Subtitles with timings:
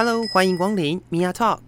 [0.00, 1.58] Hello，欢迎光临 Mia Talk。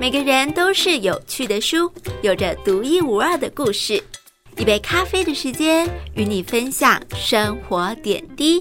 [0.00, 4.02] 每个人都是有趣的书，有着独一无二的故事。
[4.56, 8.60] 一杯咖啡的时间，与你分享生活点滴。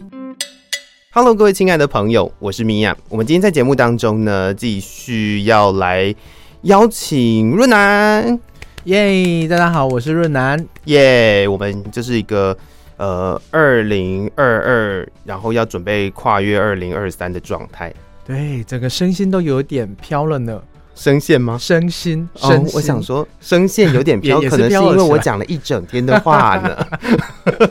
[1.12, 2.96] Hello，各位亲爱的朋友，我是米娅。
[3.10, 6.14] 我们今天在节目当中呢，继续要来
[6.62, 8.40] 邀请润南，
[8.84, 10.64] 耶大家好，我是润南。
[10.84, 12.56] 耶我们就是一个
[12.98, 17.94] 呃二零二二，然后要准备跨越二零二三的状态。
[18.26, 20.62] 对，整个身心都有点飘了呢。
[20.96, 21.58] 声线吗？
[21.60, 26.88] 身心，哦我想说声线有点飘，可能是因为我讲了一整天的话呢。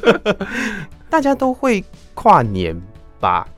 [1.09, 1.83] 大家都会
[2.13, 2.79] 跨年
[3.19, 3.49] 吧？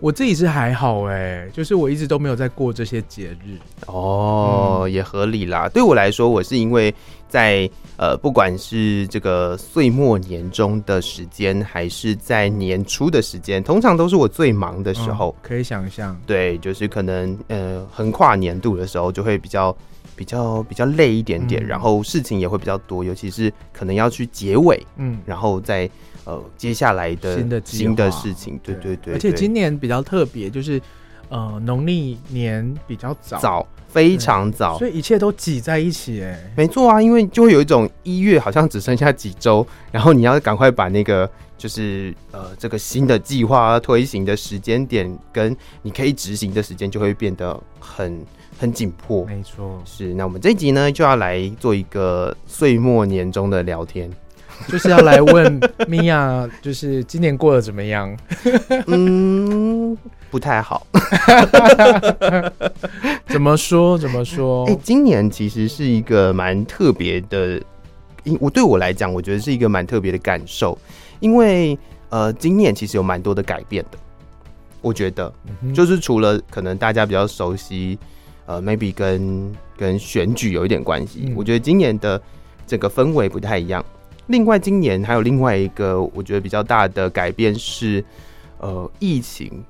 [0.00, 3.56] 我自己是还好哎，就是我一直都没有在过这些节日。
[3.86, 5.68] 哦，也合理啦。
[5.68, 6.92] 对我来说，我是因为
[7.28, 15.34] 在呃，不管是这个岁末年终的时间，还是在年初的时间，通常都是我最忙的时候。
[15.38, 19.76] 嗯可以想象，对，就是可能呃，横跨年度的时候，就会比较
[20.14, 21.66] 比较比较累一点点，嗯。
[21.66, 25.88] 然后事情也会比较多，尤其是可能要去结尾，嗯，然后再
[26.24, 28.58] 呃接下来的新的新的事情。
[28.62, 30.80] 对对对，而且今年比较特别，就是
[31.28, 36.52] 呃，农历年比较早，早非常早，所以一切都挤在一起哎。
[36.56, 48.24] 没错啊，因为就会有一种一月好像只剩下几周，然后你要赶快把那个就是呃这个新的计划推行的时间点跟你可以执行的时间就会变得很
[48.58, 49.24] 很紧迫。
[49.26, 54.10] 没错，是，那我们这一集呢就要来做一个岁末年终的聊天。
[54.66, 58.18] 就是要来问米娅，就是今年过得怎么样？
[58.88, 59.96] 嗯，
[60.30, 60.86] 不太好。
[63.26, 63.96] 怎么说？
[63.98, 64.66] 怎么说？
[64.66, 67.60] 哎、今年其实是一个蛮特别的，
[68.24, 70.76] 因我对我来讲，我觉得是一个蛮特别的感受，
[71.20, 71.78] 因为
[72.10, 73.98] 呃，今年其实有蛮多的改变的。
[74.80, 77.98] 我觉得，嗯就是除了可能大家比较熟悉，
[78.46, 82.20] 呃，maybe 跟跟选举有一点关系，嗯我觉得今年的
[82.66, 83.84] 整个氛围不太一样。
[84.28, 88.04] 另外，今年还有另外一个我觉得比较大的改变是，
[88.58, 89.64] 呃，疫情，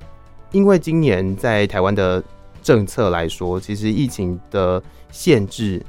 [0.53, 2.23] 因为今年在台湾的
[2.63, 5.85] 政策来说，其实疫情的限制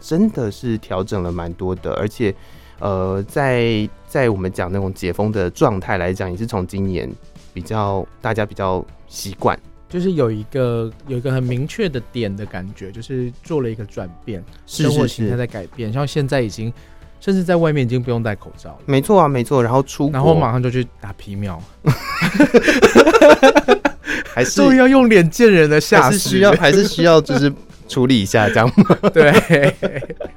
[0.00, 2.34] 真的是调整了蛮多的，而且，
[2.78, 7.10] 呃，在在我们讲那种解封的状态来讲，也是从今年
[7.52, 9.58] 比较大家比较习惯。
[9.88, 16.72] 就是有一个有一个很明确的点的感觉，就是做了一个转变，是活形态，在改变，像现在已经
[17.20, 19.60] 甚至在外面已经不用戴口罩了，没错啊，没错。
[19.60, 21.60] 然后出，然后马上就去打皮秒，
[24.32, 27.52] 还是终于要用脸见人的还是需要还是需要就是
[27.88, 28.70] 处理一下这样
[29.12, 29.32] 对，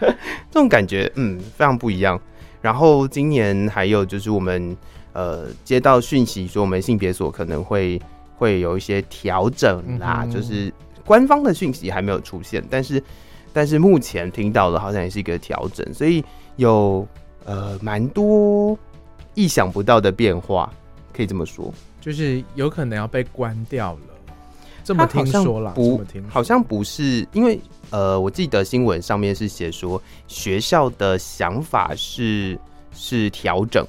[0.50, 2.20] 这种感觉，嗯，非常不一样。
[2.62, 4.76] 然后今年还有就是我们
[5.12, 8.02] 呃接到讯息说，我们性别所可能会
[8.38, 10.74] 会有一些调整啦，嗯就是
[11.06, 13.04] 官方的讯息还没有出现，但是
[13.52, 16.24] 但是目前听到的好像也是一个调整，所以
[16.56, 17.08] 有
[17.46, 18.78] 呃蛮多
[19.36, 20.72] 意想不到的变化，
[21.16, 21.72] 可以这么说。
[22.04, 24.34] 就是有可能要被关掉了，
[24.84, 27.58] 这么听说啦，不好像不是，因为
[27.92, 32.60] 呃，我记得新闻上面是写说学校的想法是
[32.92, 33.88] 是调整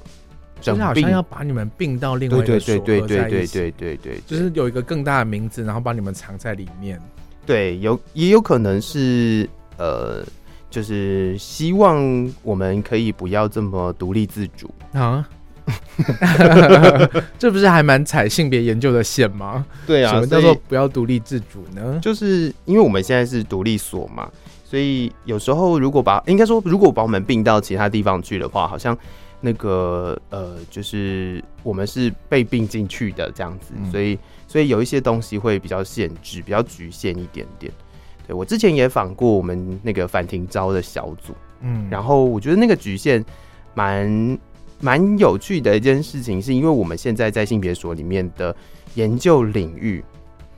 [0.61, 0.75] 整并。
[0.75, 6.97] 就是好像，要把你们并到另外一个所对对合对对对对，就是有一个更大的名字，然后把你们藏在里面。
[7.45, 9.47] 对有也有可能是
[9.77, 10.23] 呃，
[10.69, 14.73] 就是希望我们可以不要这么独立自主。
[14.93, 15.27] 啊，
[17.39, 19.65] 这不是还蛮踩性别研究的线吗？
[19.87, 21.99] 对啊什么叫做不要独立自主呢？
[22.01, 24.29] 就是因为我们现在是独立所嘛，
[24.63, 28.95] 所以有时候如果把应该说如果把我们并到其他地方去的话，好像
[29.41, 37.71] 那个呃，就是我们是被并进去的这样子，嗯所以所以有一些东西会比较限制，比较局限一点点。
[38.27, 43.23] 对我之前也访过我们那个反庭招的小组，嗯，然后我觉得那个局限
[43.75, 44.37] 蛮
[44.85, 48.55] 蛮有趣的一件事情，是因为我们现在在性别所里面的
[48.93, 50.03] 研究领域，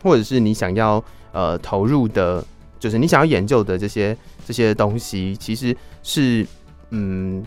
[0.03, 1.01] 或者是你想要
[1.31, 2.43] 呃投入的，
[2.77, 5.73] 就是你想要研究的这些这些东西，其实
[6.03, 6.45] 是
[6.89, 7.41] 嗯，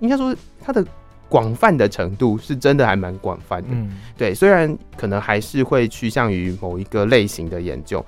[0.00, 0.82] 应该说它的
[1.28, 3.68] 广泛的程度是真的还蛮广泛的。
[3.72, 8.02] 嗯，对，虽然可能还是会趋向于某一个类型的研究，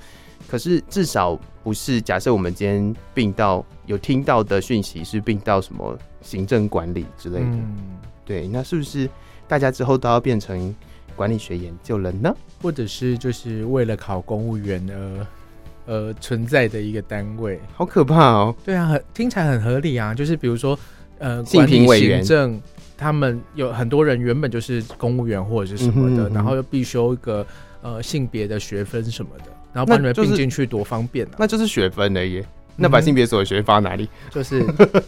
[0.48, 5.94] 可是至少不是假设我们今天病到有听到的讯息是病到什么
[6.28, 7.76] 行政管理之类的，嗯，
[8.26, 9.08] 对，那是不是
[9.46, 10.74] 大家之后都要变成
[11.16, 12.34] 管理学研究了呢？
[12.60, 15.26] 或者是就是为了考公务员而
[15.86, 17.58] 呃存在的一个单位。
[17.72, 18.54] 好可怕哦！
[18.62, 20.12] 对啊，很听起来很合理啊。
[20.12, 20.78] 就是比如说
[21.18, 22.62] 呃，性评管理委员行政
[22.96, 27.46] 他们有很多人原本就是公务员或者是什么的，嗯哼嗯哼然后又必修一个
[27.80, 31.36] 呃性别的学分什么的，然后把你们并进去多方便啊！
[31.38, 32.44] 那就是学分而已。
[32.80, 34.08] 那把性别所的学分放在哪里？
[34.30, 34.64] 就是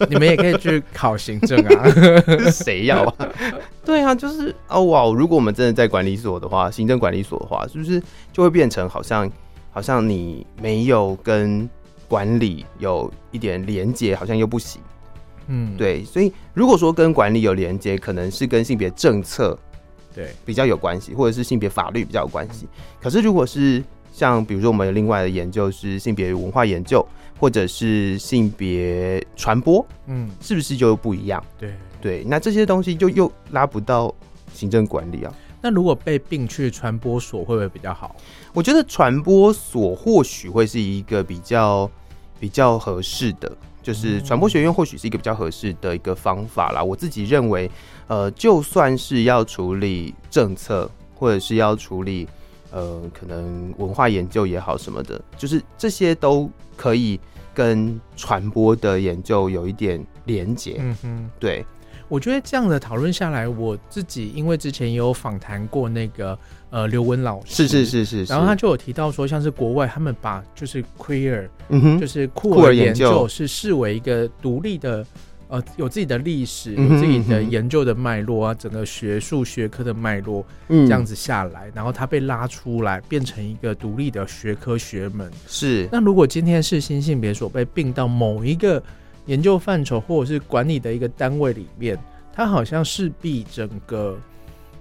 [0.09, 1.89] 你们也可以去考行政啊。
[2.51, 3.29] 谁要啊？
[3.85, 5.11] 对啊，就是哦哇！
[5.13, 8.03] 如果我们真的在管理所的话，行政管理所的话，是不是
[8.33, 9.31] 就会变成好像
[9.71, 11.69] 好像你没有跟
[12.09, 14.81] 管理有一点连接，好像又不行。
[15.47, 19.59] 嗯，对，所以如果说跟管理有连接，可能是跟性别政策
[20.15, 22.69] 对，比较有关系，或者是性别法律比较有关系。
[23.01, 27.07] 可是如果是像比如说我们有另外的研究是性别文化研究，
[27.39, 31.43] 或者是性别传播，嗯，是不是就不一样？
[31.59, 31.75] 对。
[32.03, 34.11] 对，那这些东西就又拉不到
[34.55, 35.31] 行政管理啊。
[35.61, 38.17] 那如果被并去传播所，会不会比较好？
[38.55, 41.91] 我觉得传播所或许会是一个比较
[42.41, 46.83] 比较合适的，就是传播学院或许是一个比较合适的一个方法啦。
[46.83, 47.71] 我自己认为，
[48.07, 52.27] 呃，就算是要处理政策，或者是要处理
[52.71, 57.19] 呃可能文化研究也好什么的，就是这些都可以
[57.53, 60.77] 跟传播的研究有一点连结。
[60.79, 61.65] 嗯哼，对，
[62.09, 66.39] 我觉得这样的讨论下来，我自己因为之前也有访谈过那个
[66.71, 67.85] 呃刘文老师，是是。
[67.85, 68.33] 是是是。
[68.33, 75.05] 然后他就有提到说，像是国外他们把就是 queer 嗯哼，就是酷酷儿研究究是视为一个独立的，
[75.50, 85.29] 呃，有自己的历史，有自己的研究的脉络啊，整个学术学科的脉络嗯这样子下来，然后它被拉出来，变成一个独立的学科学门。
[85.49, 88.81] 是那如果今天是新性别所被并到某一个
[89.26, 91.99] 研究范畴或者是管理的一个单位里面，
[92.32, 94.17] 它好像势必整个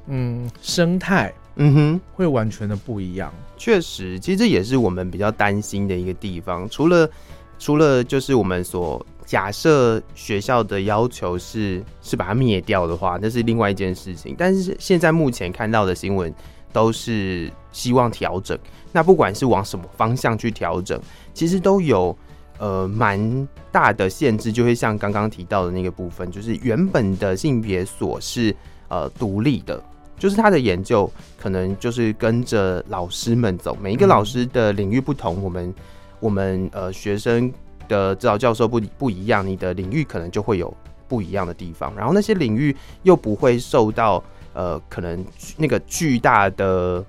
[0.06, 2.01] 嗯生态嗯哼。
[2.13, 3.33] 会完全的不一样。
[3.57, 6.69] 确实，其实这也是我们比较担心的一个地方。
[6.69, 7.10] 除了
[7.57, 14.34] 除了就是我们所假设学校的要求是是把它灭掉的话，那是另外一件事情。
[14.36, 16.34] 但是现在目前看到的新闻
[16.74, 18.58] 都是希望调整。
[18.92, 21.00] 那不管是往什么方向去调整，
[21.31, 22.18] 其实都有
[22.58, 28.56] 呃蛮大的限制，就会像刚刚提到的那个部分，就是原本的性别所是
[28.88, 29.80] 呃独立的，
[30.18, 35.72] 就是他的研究可能就是跟着老师们走，每一个老师的领域不同，我们
[36.20, 37.54] 我们呃学生
[37.90, 40.74] 的指导教授不不一样，你的领域可能就会有
[41.10, 45.26] 不一样的地方，然后那些领域又不会受到呃可能
[45.58, 47.04] 那个巨大的，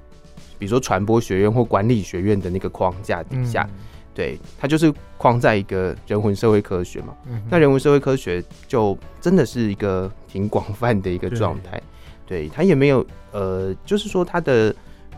[0.59, 3.69] 比如说传播学院或管理学院的那个框架底下，
[4.12, 7.15] 对，它就是框在一个人文社会科学嘛。
[7.49, 11.81] 那人文社会科学就真的是一个挺广泛的一个状态，
[12.27, 14.75] 对它也没有呃，就是说它的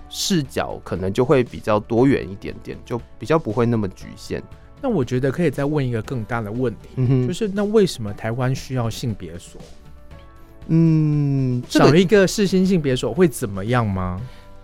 [0.09, 4.43] 视角可能就会比较多元一点点，就比较不会那么局限。
[4.83, 9.61] 那我觉得可以再问一个更大的问题，嗯，就是那为什么台湾需要性别所？
[10.67, 14.21] 嗯，这个少一个世新性别所会怎么样吗？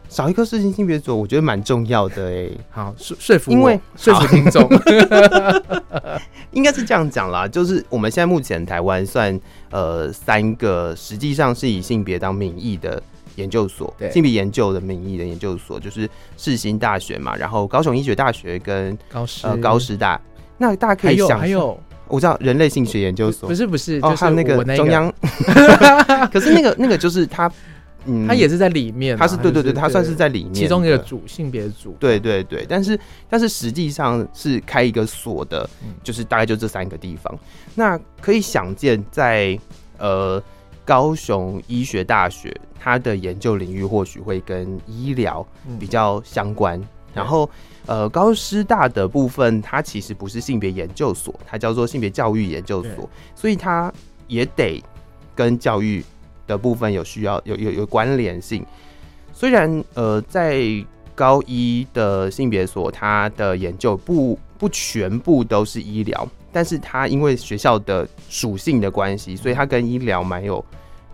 [0.08, 4.68] 少一个事情性别所，我觉得蛮重要的哎，好，说说服我，因为说服听众。
[6.52, 9.38] 应该是这样讲啦，就是我们现在目前台湾算
[9.70, 13.02] 呃三个，实际上是以性别当名义的
[13.38, 19.46] 研究所对，性别研究的名义的研究所，就是世新大学嘛，然后高雄医学大学跟高师。
[19.46, 20.20] 呃高师大。
[20.58, 23.48] 那大家可以想，还有，我知道人类性学研究所。
[23.48, 25.12] 不，是不是，哦，就是还有那个中，央，
[26.32, 27.48] 可是那个那个就是他，
[28.06, 32.98] 嗯，他也是在里面啊，他是对对对，就是他算是在里面其中一个的组性别组，对对对，但是
[33.30, 35.94] 但是实际上是开一个所的，嗯。
[36.02, 37.32] 就是大概就这三个地方。
[37.76, 39.56] 那可以想见在，
[39.98, 40.42] 呃
[40.88, 46.82] 高雄医学大学，它的研究领域或许会跟医疗嗯比较相关。
[47.12, 47.48] 然后
[47.84, 53.92] 呃高师大的部分，它其实不是性别研究所，它叫做性别教育研究所，所以它
[54.28, 54.82] 也得
[55.34, 56.02] 跟教育
[56.46, 58.64] 的部分有需要有有有关联性。
[59.34, 60.62] 虽然呃，在
[61.14, 70.64] 高一的性别所，它的研究不不全部都是医疗，但是它因为学校的属性的关系，所以它跟医疗蛮有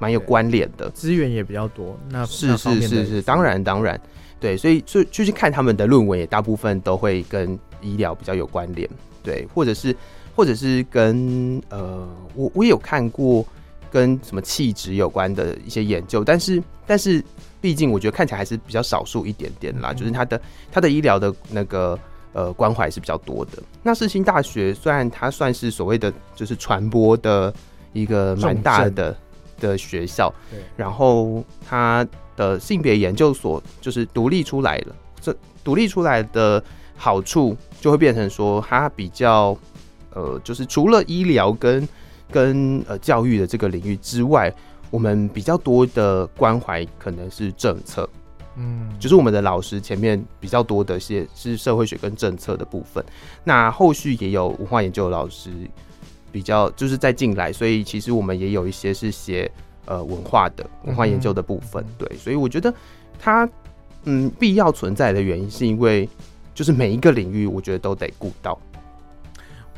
[0.04, 0.90] 蛮有关联的。
[0.90, 1.98] 资源也比较多。
[2.10, 3.98] 那是是是是，当然当然，
[4.38, 8.86] 对，所以就就去看他们的论文，也大部分都会跟医疗比较有关联，
[9.22, 9.96] 对，或者是
[10.36, 13.42] 或者是跟呃，我我也有看过
[13.90, 17.24] 跟什么气质有关的一些研究，但是但是
[17.62, 20.38] 毕竟我觉得看起来还是比较少数一点点啦，嗯就是他的
[20.70, 21.98] 他的医疗的那个。
[22.36, 23.62] 呃，关怀是比较多的。
[23.80, 27.54] 那世新大学虽然它算是所谓的就是传播的
[27.92, 29.16] 一个蛮大的
[29.68, 30.60] 的学校，对。
[30.76, 32.06] 然后它
[32.36, 36.62] 的性别研究所就是独立出来了，这独立出来的
[36.96, 39.56] 好处就会变成说，它比较
[40.12, 41.88] 呃，就是除了医疗跟
[42.30, 44.52] 跟呃教育的这个领域之外，
[44.90, 48.08] 我们比较多的关怀可能是政策，
[48.56, 53.04] 嗯，就是我们的老师前面比较多的些是社会学跟政策的部分，
[53.42, 55.50] 那后续也有文化研究的老师
[56.34, 59.48] 比较就是在进来，所以其实我们也有一些是写
[59.84, 62.74] 呃文化的文化研究的部分，对，所以我觉得
[63.20, 63.48] 它
[64.02, 66.08] 嗯必要存在的原因是因为
[66.52, 68.58] 就是每一个领域我觉得都得顾到，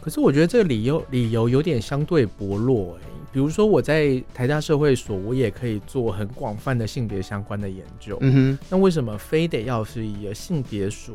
[0.00, 8.58] 可是我觉得这个理由理由有点相对薄弱哎、比如说我在台大社会所，我也可以做很广泛的性别相关的研究，嗯哼。
[8.70, 11.14] 那为什么非得要是一个性别所？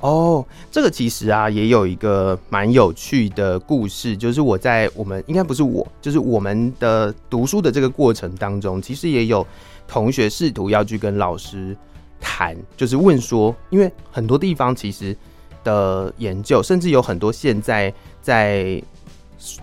[0.00, 9.46] 哦，这个其实啊，也有一个蛮有趣的故事，就是我在我们应该不是我，就是我们的读书的这个过程当中，其实也有
[9.86, 11.76] 同学试图要去跟老师
[12.20, 15.16] 谈，就是问说，因为很多地方其实
[15.62, 18.82] 的研究，甚至有很多现在在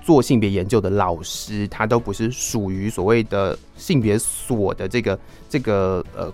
[0.03, 6.31] 做性别研究的老师，他都不是属于所谓的性别所的这个这个呃，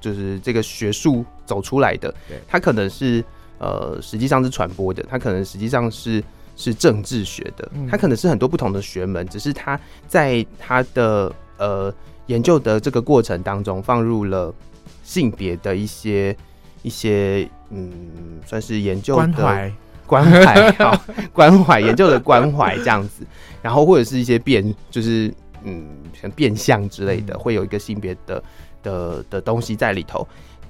[0.00, 3.24] 就是这个学术走出来的对，他可能是
[3.58, 6.22] 呃实际上是传播的，他可能实际上是
[6.56, 11.92] 是政治学的嗯，他可能是很多不同的学门，只是他在他的呃
[12.26, 14.54] 研究的这个过程当中放入了
[15.04, 16.36] 性别的一些
[16.82, 19.72] 一些嗯，算是研究的关怀，
[20.06, 23.24] 关怀， 好，关怀研究的关怀这样子，
[23.62, 25.32] 然后或者是一些变，就是
[25.64, 25.84] 嗯，
[26.20, 27.38] 像变相之类的，嗯。
[27.40, 28.42] 会有一个性别的
[28.86, 30.26] 的的东西在里头。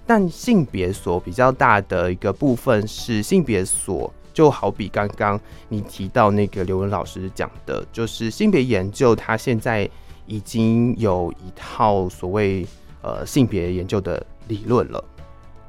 [0.09, 9.91] 但性别所比较大的一个部分是性别所，就好比刚刚你提到那个刘文老师讲的，就是性别研究，它现在
[10.27, 12.65] 已经有一套所谓
[13.03, 15.05] 呃性别研究的理论了。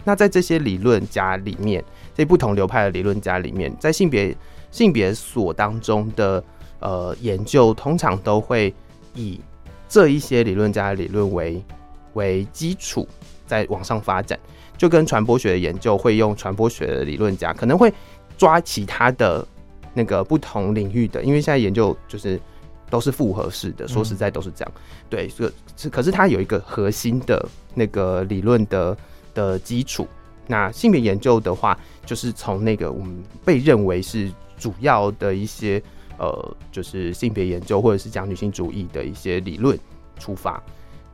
[0.04, 4.38] 那在这些理论家里面，这不同流派的理论家里面，在性别
[4.70, 6.44] 性别所当中的
[6.80, 8.72] 呃研究，通常都会
[9.16, 9.42] 以
[9.90, 11.60] 这一些理论家的理论为
[12.18, 13.08] 为基础，
[13.46, 14.38] 再往上发展。
[14.78, 17.92] 就跟传播学的研究会用传播学的理论家，可能会
[18.38, 19.48] 抓其他的
[19.94, 22.40] 那个不同领域的，因为现在研究就是
[22.88, 24.72] 都是复合式的，说实在都是这样。
[25.10, 27.44] 对，这个是可是它有一个核心的
[27.74, 28.96] 那个理论的
[29.34, 30.08] 的基础。
[30.46, 35.82] 那性别研究的话，就是从那个我们被认为是主要的一些
[36.20, 39.78] 呃，就是性别研究或者是讲女性主义的一些理论
[40.20, 40.62] 出发。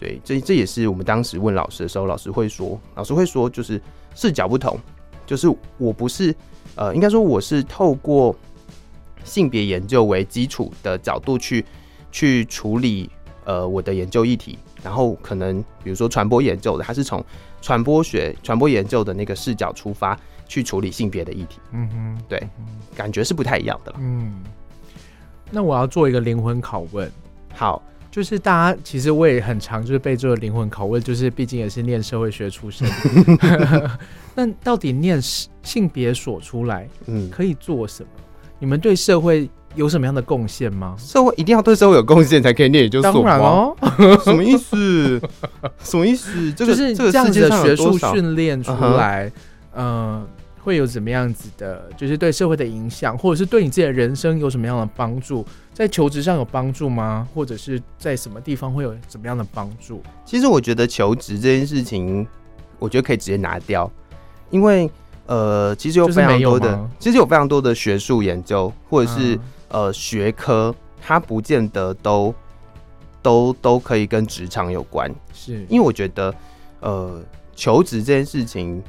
[0.03, 3.81] 对，这这也是我们当时问老师的时候，老师会说，老师会说，就是
[4.13, 4.77] 视角不同，
[5.25, 6.35] 就是我不是
[6.75, 8.35] 呃，应该说我是透过
[9.23, 11.63] 性别研究为基础的角度去
[12.11, 13.09] 去处理
[13.45, 17.23] 呃我的研究议题，然后可能比如说传播研究的，它是从
[17.61, 20.19] 传播学、传播研究的那个视角出发
[20.49, 22.45] 去处理性别的议题，嗯哼，对，
[22.93, 23.99] 感觉是不太一样的了。
[24.01, 24.43] 嗯。
[25.49, 27.09] 那我要做一个灵魂拷问，
[27.53, 27.81] 好，
[28.13, 32.87] 就是大家其实我也很常就是被这个灵魂拷问，就是毕竟也是念社会学出身，
[34.35, 38.09] 那到底念性别所出来嗯，可以做什么？
[38.59, 40.95] 你们对社会有什么样的贡献吗？
[40.99, 43.45] 社会一定要对社会有贡献才可以念研究所当然吗？
[43.47, 43.75] 哦，
[44.23, 45.19] 什么意思？
[45.83, 46.53] 什么意思？
[46.53, 47.97] 这个就是这样子的学术？
[47.97, 49.31] 训练出来，
[49.73, 50.23] 呃，
[50.63, 55.45] 会有怎么样子的，就是对社会的影响，或者是对你自己的人生有什么样的帮助？
[55.73, 57.27] 在求职上有帮助吗？
[57.33, 60.01] 或者是在什么地方会有怎么样的帮助？
[60.25, 62.25] 其实我觉得求职这件事情，
[62.79, 63.91] 我觉得可以直接拿掉，
[64.49, 64.89] 因为
[65.25, 69.39] 呃，其实有非常多的其实有非常多的学术研究或者是、嗯
[69.69, 72.31] 呃学科，它不见得都
[73.23, 75.11] 都都可以跟职场有关。
[75.33, 76.31] 是因为我觉得，
[76.81, 77.19] 呃，
[77.55, 78.83] 求职这件事情，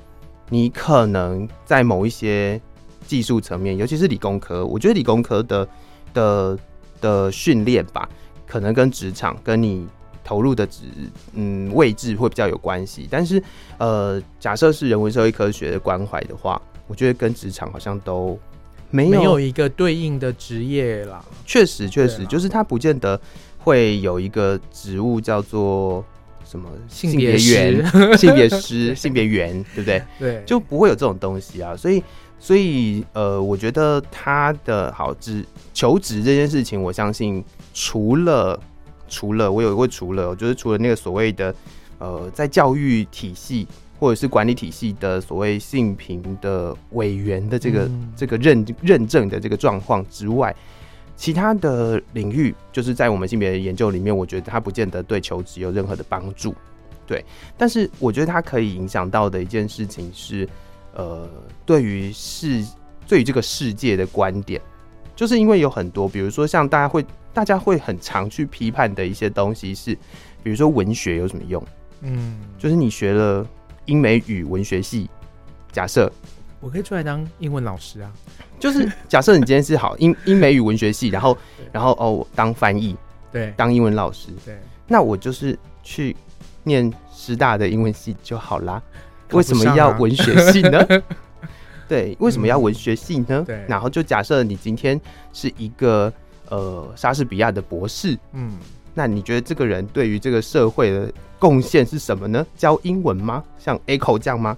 [0.50, 2.60] 你可能在某一些
[3.06, 5.68] 技术层面，尤其是理工科，我觉得理工科的
[6.12, 6.58] 的
[7.00, 8.08] 的训练吧，
[8.46, 9.86] 可能跟职场跟你
[10.22, 10.84] 投入的职
[11.34, 13.06] 嗯位置会比较有关系。
[13.10, 13.42] 但是，
[13.78, 18.38] 呃，假设是人文社会科学的关怀的话，我觉得跟职场好像都
[18.90, 21.24] 没有没有一个对应的职业啦。
[21.44, 23.20] 确实，确实，就是它不见得
[23.58, 26.04] 会有一个职务叫做
[26.44, 30.02] 什么性别员、师 性别师、性别员，对不对？
[30.18, 31.76] 对，就不会有这种东西啊。
[31.76, 32.02] 所以，
[32.38, 38.60] 所以呃，我觉得他的好职求职这件事情，我相信除了
[39.08, 41.54] 除了我有一个除了，就是除了那个所谓的
[41.98, 43.66] 呃，在教育体系
[43.98, 50.54] 或者是管理体系的所谓性平的委员的这个、嗯这个认认证的这个状况之外。
[51.16, 56.54] 其他的领域，就是在我们性别研究里面，我觉得它不见得对求职有任何的帮助，
[57.06, 57.24] 对。
[57.56, 60.48] 但是我觉得它可以影响到的一件事情是，
[60.94, 61.28] 呃，
[61.64, 62.64] 对于世
[63.06, 64.60] 对于这个世界的观点，
[65.14, 69.94] 就是因为有很多，比如说像大家会大家会很常去批判的一些东西是，
[70.42, 71.64] 比如说文学有什么用？
[72.00, 73.46] 嗯，就是你学了
[73.86, 75.08] 英美语文学系，
[75.70, 76.10] 假设
[76.64, 78.10] 我可以出来当英文老师啊。
[78.58, 81.36] 就是假设你今天是好英英美语文学系，然后
[81.70, 82.96] 然后哦我当翻译
[83.30, 86.16] 对当英文老师，对，那我就是去
[86.62, 88.82] 念师大的英文系就好啦。
[89.32, 90.86] 为什么要文学系呢？
[91.86, 93.44] 对，为什么要文学系呢？
[93.46, 94.98] 对然后就假设你今天
[95.34, 96.10] 是一个
[96.48, 98.56] 呃莎士比亚的博士，嗯，
[98.94, 102.46] 那你觉得这个人对于这个社会的贡献是什么呢？
[102.56, 103.44] 教英文吗？
[103.58, 104.56] 像 Echo 这样吗？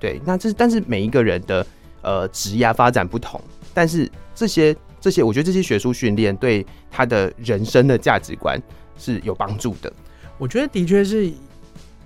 [0.00, 1.66] 对，那这但是每一个人的
[2.02, 3.40] 呃职业发展不同，
[3.74, 8.60] 但是这些这些，我觉得这些学术训练对他的人生的价值观
[8.96, 9.92] 是有帮助的。
[10.38, 11.30] 我觉得的确是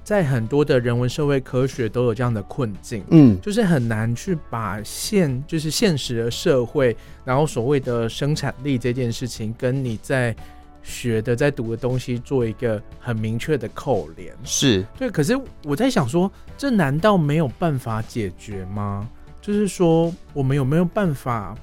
[0.03, 3.05] 在很多的人文社会科学都有这样的困境。
[3.11, 10.35] 嗯，就是很难去把现就是现实的社会，然后所谓的生产力这件事情，跟你在
[10.83, 14.35] 学的、在读的东西做一个很明确的扣连。
[14.45, 19.09] 是，对，可是我在想说，这难道没有办法解决吗？
[19.41, 21.57] 就是说，我们有没有办法，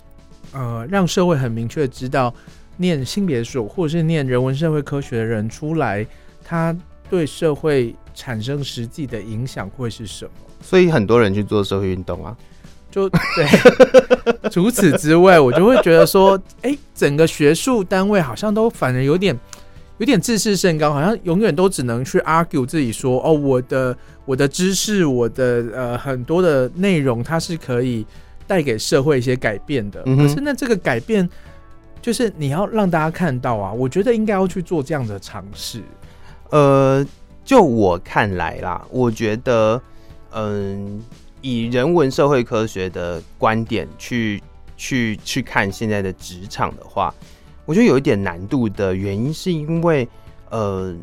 [0.51, 2.33] 呃，让社会很明确知道，
[2.77, 6.05] 念性别所或者是念人文社会科学的人出来，
[6.43, 6.75] 他
[7.09, 10.31] 对社会产生实际的影响会是什么？
[10.61, 12.37] 所以很多人去做社会运动啊。
[12.91, 13.45] 就对，
[14.49, 19.37] 除此之外，我就会觉得说，哎、整个学术单位好像都反而有点
[19.99, 28.05] 有点自视甚高，好像永远都只能去 argue 自己说，哦，我的我的知识，我的呃很多的内容，它是可以
[28.47, 30.01] 带给社会一些改变的。
[30.05, 31.29] 嗯可是那这个改变，
[32.01, 35.81] 就是你要让大家看到啊，我觉得应该要去做这样的尝试。
[36.49, 37.05] 呃，
[37.43, 39.79] 就我看来啦，我觉得，
[40.31, 40.99] 嗯，
[41.41, 44.41] 以人文社会科学的观点去
[44.75, 47.13] 去去看现在的职场的话，
[47.65, 50.07] 我觉得有一点难度的原因是因为，
[50.49, 50.95] 呃，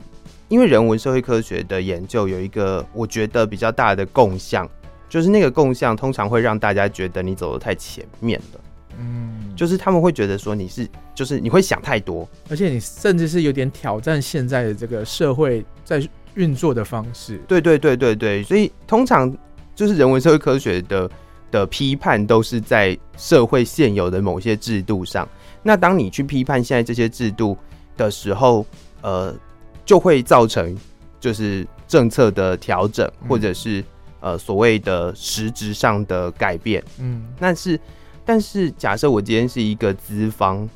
[0.48, 4.68] 因为人文社会科学的研究有一个我觉得比较大的共向，
[5.08, 8.60] 就是那个共向通常会让大家觉得你走的太前面了，
[8.98, 16.02] 嗯，就是他们会觉得说你是，就是你会想太多，而且你甚至是有点挑战现在的这个社会在
[16.34, 17.38] 运作的方式。
[17.48, 19.34] 对对对对对，所以通常
[19.76, 21.08] 就是人文社会科学的
[21.52, 25.28] 的批判都是在社会现有的某些制度上。
[25.62, 27.56] 那当你去批判现在这些制度
[27.96, 28.64] 的时候，
[29.02, 29.34] 呃，
[29.84, 30.76] 就会造成
[31.20, 33.84] 就是政策的调整，嗯或者是
[34.20, 36.82] 呃所谓的实质上的改变。
[36.98, 37.78] 嗯，但是，
[38.24, 40.68] 但是假设我今天是一个资方，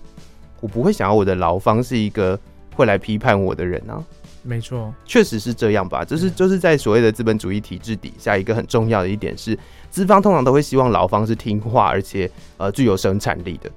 [0.61, 2.39] 我不会想要我的劳方是一个
[2.75, 4.05] 会来批判我的人啊。
[4.43, 9.59] 没错，确实是这样吧，就是就是在所谓的资本主义体制底下，一个很重要的一点是，
[9.91, 13.71] 资方通常都会希望劳方是听话，而且呃具有生产力的。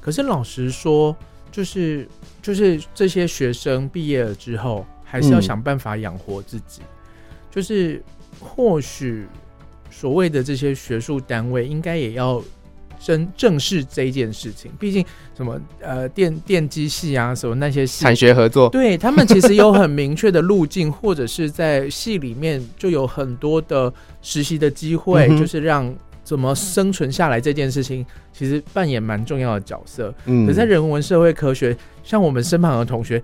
[0.00, 1.14] 可是老实说，
[1.52, 2.08] 就是
[2.42, 6.82] 就是这些学生毕业了之后，还是要嗯想办法养活自己。
[7.50, 8.02] 就是
[8.40, 9.26] 或许
[9.90, 12.42] 所谓的这些学术单位，应该也要
[12.98, 14.70] 正正视这一件事情。
[14.78, 15.04] 毕竟
[15.36, 30.14] 什么呃电电机系啊，什么那些系产学合作，对他们其实有很明确的路径，或者是在系里面就有很多的实习的机会，嗯就是让怎么生存下来这件事情，其实扮演蛮重要的角色。
[30.26, 33.22] 嗯可是在人文社会科学，像我们身旁的同学，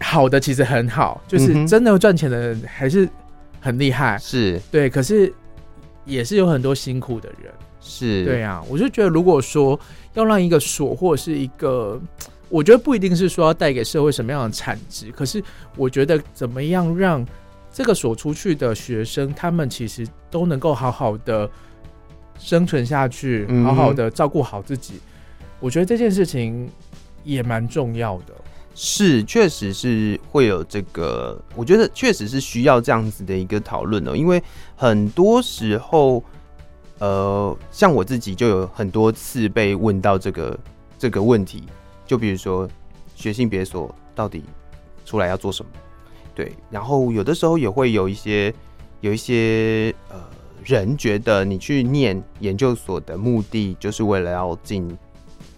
[0.00, 3.06] 好的其实很好，就是真的赚钱的人还是
[3.60, 4.88] 很厉害，是对。
[4.88, 5.30] 可是
[6.06, 7.52] 也是有很多辛苦的人，
[7.90, 8.62] 是，对啊。
[8.68, 9.78] 我就觉得，如果说
[10.14, 12.00] 要让一个所或是一个，
[12.48, 15.42] 我觉得不一定是说要带给社会什么样的产值，可是
[15.76, 17.26] 我觉得怎么样让
[17.72, 21.50] 这个所出去的学生，他们其实都能够好好的
[22.38, 24.94] 生存下去，嗯好好的照顾好自己。
[25.58, 26.70] 我觉得这件事情
[27.24, 28.34] 也蛮重要的。
[28.74, 34.42] 是，确实是会有这个，我觉得确实是需要这样子的一个讨论哦，因为
[34.74, 36.22] 很多时候，
[37.00, 40.58] 呃，像我自己就有很多次被问到这个
[40.98, 41.64] 这个问题，
[42.06, 42.68] 就比如说
[43.14, 44.44] 学性别所到底
[45.04, 45.70] 出来要做什么？
[46.34, 48.54] 对，然后有的时候也会有一些
[49.00, 50.16] 有一些呃
[50.64, 54.96] 人觉得你去念研究所的目的就是为了要进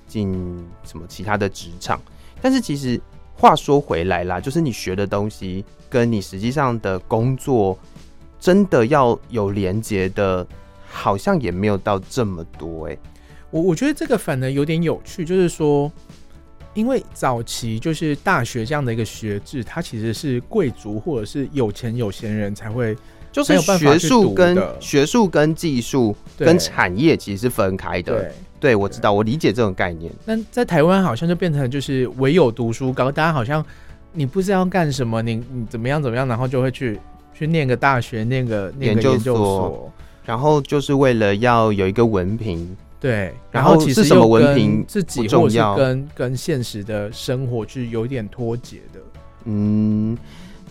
[0.07, 2.01] 进什么其他的职场。
[2.41, 3.01] 但是其实
[3.35, 7.77] 话说回来啦，就是你学的东西跟你实际上的工作
[8.41, 10.47] 真的要有连结的，
[10.93, 12.97] 好像也没有到这么多哎、
[13.51, 15.91] 我我觉得这个反而有点有趣，就是说，
[16.75, 22.97] 因为早期就是大学这样的一个学制，它其实是贵族或者是有钱有闲人才会
[23.33, 28.21] 就是学术跟学术跟技术跟产业其实是分开的。
[28.21, 28.33] 对。
[28.63, 30.13] 对，我知道，我理解这种概念。
[30.25, 33.65] 但在台湾好像就变成就是唯有读书高，大家好像
[34.13, 36.97] 你不知道干什么，你你怎么样怎么样，然后就会去
[37.35, 39.93] 去念个大学，念个念个研究所，
[40.25, 49.01] 然后就是为了要有一个文凭，对，然后后其实是什么文凭自己不重或是要跟跟现实的生活是有点脱节的。
[49.45, 50.17] 嗯，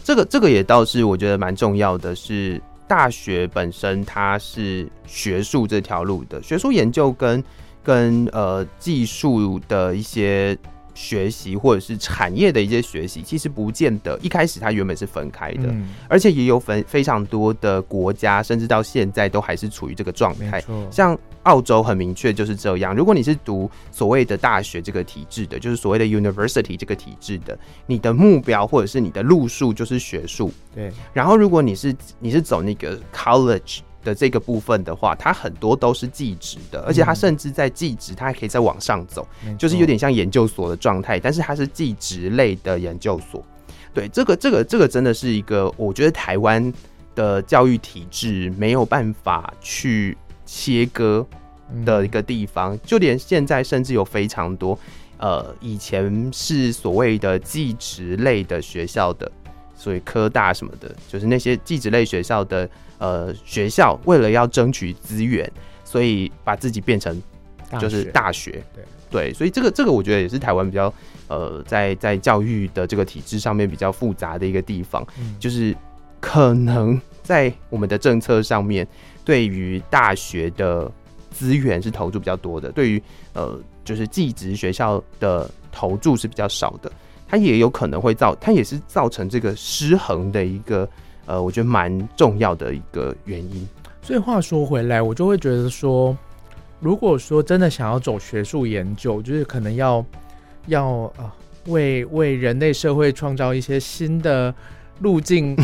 [0.03, 7.43] 这个这个也倒是我觉得蛮重要的是，大学本身它是学术这条路的，学术研究跟
[7.83, 10.57] 跟呃技术的一些
[10.93, 20.63] 学习或者是产业的一些学习，其实不见得一开始它原本是分开的，嗯，而且也有非非常多的国家，甚至到现在都还是处于这个状态。
[20.91, 22.95] 像澳洲很明确就是这样。
[22.95, 30.51] 如果你是读所谓的大学这个体制的，就是所谓的 university 这个体制的，你的目标或者是你的路数就是学术。
[30.75, 43.43] 对，然后如果你是你是走那个 college 的这个部分的话，它很多都是技职的，而且它甚至在技职，它还可以再往上走，没就是有点像研究所的状态，但是它是技职类的研究所。
[43.93, 46.71] 对，这个这个这个真的是一个，我觉得台湾
[47.13, 51.25] 的教育体制没有办法去切割
[51.85, 54.79] 的一个地方，就连现在甚至有非常多，
[55.17, 59.29] 呃，以前是所谓的技职类的学校的，
[59.75, 62.69] 所以科大什么的，就是那些技职类学校的
[63.01, 65.51] 呃学校，为了要争取资源，
[65.83, 67.19] 所以把自己变成
[67.79, 68.83] 就是学大学，对。
[69.09, 70.93] 对，所以这个这个我觉得也是台湾比较
[71.27, 75.35] 呃在在教育的这个体制上面比较复杂的一个地方，嗯。
[75.37, 75.75] 就是
[76.21, 78.87] 可能在我们的政策上面，
[79.25, 80.89] 对于大学的
[81.29, 86.89] 资源是投注比较多的，对于呃就是技职学校的投注是比较少的，
[87.27, 90.89] 它也有可能会造，它也是造成这个失衡的一个
[91.31, 93.65] 呃，我觉得蛮重要的一个原因。
[94.01, 96.17] 所以话说回来，我就会觉得说，
[96.81, 100.05] 如果说真的想要走学术研究，就是可能要
[100.67, 101.33] 要啊、
[101.67, 104.53] 为为人类社会创造一些新的
[104.99, 105.55] 路径，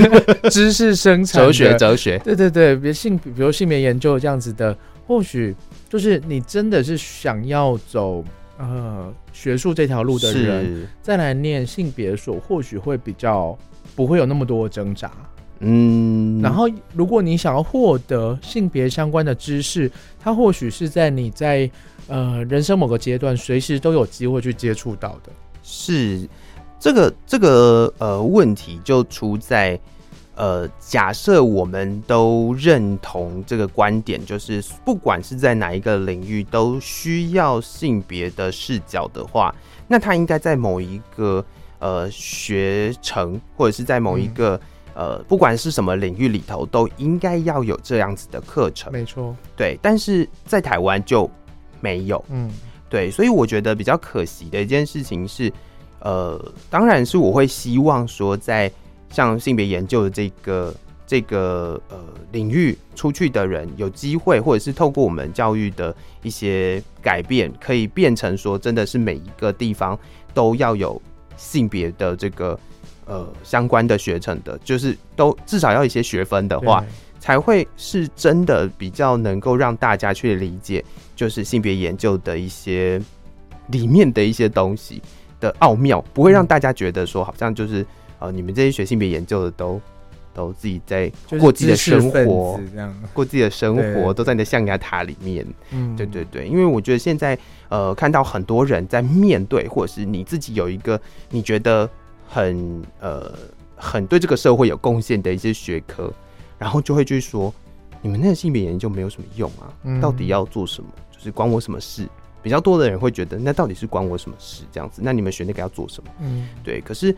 [0.50, 4.74] 知识生产哲学，哲学，对对对，别性，比如性别研究这样子的，
[5.06, 5.54] 或许
[5.88, 8.24] 就是你真的是想要走
[8.56, 13.58] 呃学术这条路的人，再来念性别所，或许会比较
[14.00, 15.12] 不会有那么多的挣扎。
[15.58, 21.70] 嗯，然后，如果你想要获得性别相关的知识，它或许是在你在
[22.08, 25.30] 呃人生某个阶段，随时都有机会去接触到的。
[25.62, 26.26] 是
[26.78, 29.78] 这个这个呃问题就出在
[30.34, 39.54] 呃，假设我们都认同这个观点，就是不管是在哪一个领域都需要性别的视角的话，
[39.86, 41.44] 那它应该在某一个
[41.80, 44.60] 呃学程或者是在某一个、
[44.94, 48.92] 呃不管是什么领域里头，都应该要有这样子的课程。
[48.92, 51.28] 没错，对，但是在台湾就
[51.80, 52.22] 没有。
[52.30, 52.50] 嗯，
[52.88, 55.52] 对，所以我觉得比较可惜的一件事情是，
[56.00, 58.70] 呃，当然是我会希望说，在
[59.10, 60.74] 像性别研究的这个
[61.06, 61.96] 这个呃
[62.32, 69.98] 领域出去的人有机会，或者是透过我们教育的一些改变，可以变成说，真的是每一个地方
[70.34, 71.00] 都要有
[71.40, 72.58] 性别的这个
[73.06, 76.84] 呃相关的学程的，就是都至少要一些学分的话，
[77.18, 80.84] 才会是真的比较能够让大家去理解，
[81.16, 83.00] 就是性别研究的一些
[83.68, 85.00] 里面的一些东西
[85.40, 87.84] 的奥妙，不会让大家觉得说好像就是
[88.18, 89.80] 呃你们这些学性别研究的都
[90.32, 92.94] 都自己在过自己的生活子，这样。
[93.12, 95.46] 过自己的生活，都在你的象牙塔里面。
[95.70, 97.38] 嗯，对对对，因为我觉得现在
[97.68, 101.88] 呃，看到很多人在面对，或者是你自己有一个你觉得
[102.28, 103.32] 很呃
[103.76, 106.12] 很对这个社会有贡献的一些学科，
[106.58, 107.52] 然后就会去说，
[108.02, 110.88] 你们那个性别研究没有什么用啊，嗯到底要做什么？
[111.10, 112.08] 就是关我什么事？
[112.42, 114.62] 比较多的人会觉得，那到底是关我什么事？
[114.72, 116.10] 这样子，那你们学那个要做什么？
[116.20, 117.14] 嗯，对，可是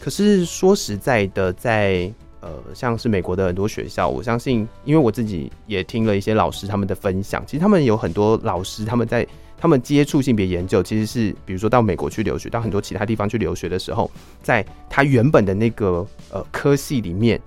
[0.00, 2.12] 可是说实在的，在
[2.44, 9.26] 呃，像是美国的很多学校，我相信，因为我自己也听了一些老师他们的分享，其实他们有很多老师他们在
[9.56, 14.10] 他们接触性别研究，其实是比如说到美国去留学，到很多其他地方去留学的时候，
[14.42, 17.40] 在他原本的那个呃科系里面，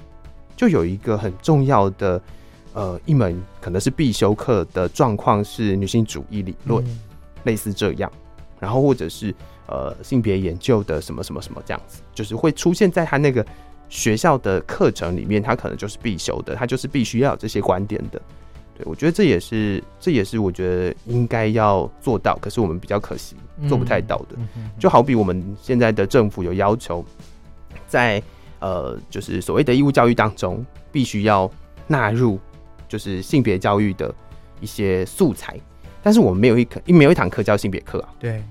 [0.56, 2.20] 就有一个很重要的
[2.74, 6.84] 呃一门可能是必修课的状况是女性主义理论。
[6.84, 7.00] 嗯
[7.44, 8.12] 类似这样，
[8.60, 9.34] 然后或者是
[9.68, 13.46] 呃性别研究的什么什么什么这样子，就是会出现在他那个
[13.90, 18.22] 学校的课程里面，它可能就是必修的，它就是必须要有这些观点的。
[18.76, 23.36] 对我觉得这也是这也是我觉得应该要做到，可是我们比较可惜
[23.68, 24.36] 做不太到的。
[24.56, 27.04] 嗯就好比我们现在的政府有要求，
[27.88, 28.22] 在
[28.60, 31.50] 呃，就是所谓的义务教育当中，必须要
[31.88, 32.40] 纳入
[32.88, 34.14] 就是性别教育的
[34.60, 35.60] 一些素材。
[36.04, 38.14] 但是我们没有一课，没有一堂课叫性别课啊。
[38.20, 38.44] 对，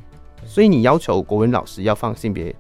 [0.45, 2.55] 所以你要求国文老师要放性别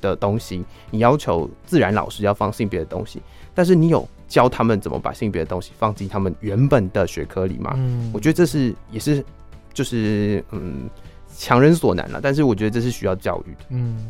[0.00, 3.20] 的东西，你要求自然老师要放性别的东西，
[3.54, 7.72] 但是你有教他们怎么把性别的东西放进他们原本的学科里吗？
[7.76, 8.10] 嗯。
[8.12, 9.24] 我觉得这是也是
[9.72, 10.88] 就是嗯
[11.36, 13.66] 强人所难了，但是我觉得这是需要教育的。
[13.70, 14.06] 嗯，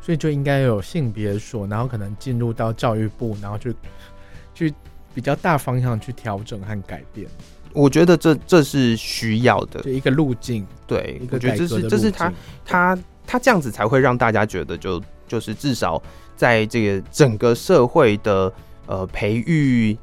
[0.00, 3.74] 所以就应该有性别所，然后可能进入到教育部，然后去
[4.54, 4.74] 去
[5.14, 7.26] 比较大方向去调整和改变，
[7.72, 9.80] 我觉得这这是需要的。
[9.82, 12.36] 就，一个路径，对一，个我觉得这是这是他径。
[12.64, 16.00] 他他这样子才会让大家觉得就就是至少
[16.36, 18.52] 在这个整个社会的
[18.86, 19.96] 呃培育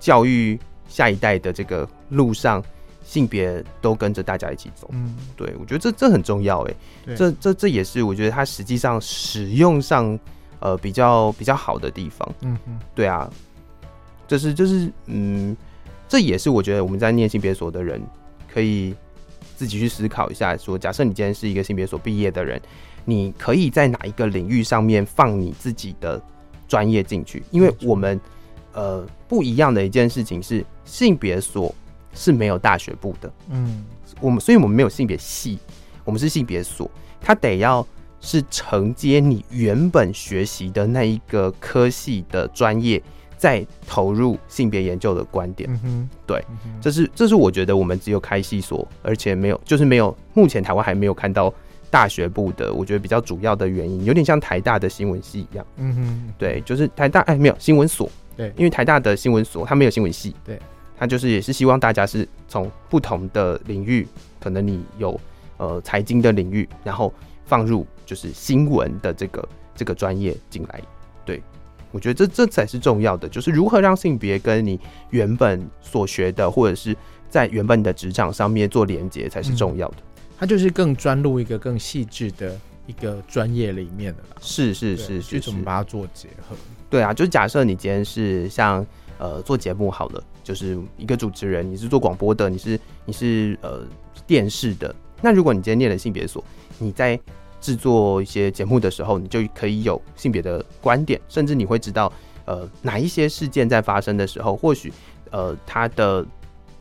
[0.00, 0.58] 教育
[0.88, 2.62] 下一代的这个路上，
[3.04, 4.88] 性别都跟着大家一起走。
[4.92, 6.74] 嗯，对我觉得这这很重要哎，
[7.06, 7.16] 对。
[7.16, 10.18] 这这这也是我觉得它实际上使用上
[10.60, 12.28] 呃比较比较好的地方。
[12.40, 13.30] 嗯嗯对啊，
[14.26, 15.56] 这是就是嗯，
[16.08, 18.02] 这也是我觉得我们在念性别所的人
[18.52, 18.94] 可以
[19.64, 22.60] 自己去思考一下说假设你今天是一个性别所毕业的人，
[23.06, 26.20] 你可以在哪一个领域上面放你自己的
[26.68, 27.42] 专业进去？
[27.50, 28.20] 因为我们
[28.74, 31.74] 呃不一样的一件事情是，性别所
[32.12, 33.86] 是没有大学部的，嗯
[34.20, 35.58] 我们所以我们没有性别系，
[36.04, 36.90] 我们是性别所，
[37.22, 37.86] 它得要
[38.20, 43.02] 是承接你原本学习的那一个科系的专业，
[43.44, 45.70] 再投入性别研究的观点。
[45.70, 51.52] 嗯哼，对嗯，这是这是我觉得我们只有开系所，而且没有就是没有目前台湾还没有看到
[51.90, 55.66] 大学部的，我觉得比较主要的原因，有点像台大的新闻系一样。
[55.76, 58.50] 嗯哼，对，就是台大哎没有新闻所，对。
[58.56, 60.58] 因为台大的新闻所它没有新闻系，对，
[60.96, 64.08] 它就是也是希望大家是从不同的领域，
[64.40, 65.20] 可能你有
[65.58, 67.12] 呃财经的领域，然后
[67.44, 70.80] 放入就是新闻的这个这个专业进来，
[71.26, 71.42] 对。
[71.94, 74.80] 我觉得这这才是重要的，就是如何让性别跟你
[75.10, 76.94] 原本所学的，或者是
[77.30, 79.98] 在原本的职场上面做连接，才是重要的。
[80.36, 86.56] 它就是更专入一个更细致的一个专业里面的啦，是是是是是去怎么，把它做结合，
[86.90, 88.84] 对啊，就是假设你今天是像
[89.18, 93.86] 呃做节目好了，就是一个主持人，你是做广播的，你是你是呃
[94.26, 96.44] 电视的，那如果你今天念了性别所，
[96.76, 97.18] 你在
[97.64, 102.12] 制作一些节目的时候，你就可以有性别的观点，甚至你会知道
[102.44, 104.92] 呃哪一些事件在发生的时候，或许
[105.30, 106.22] 呃它的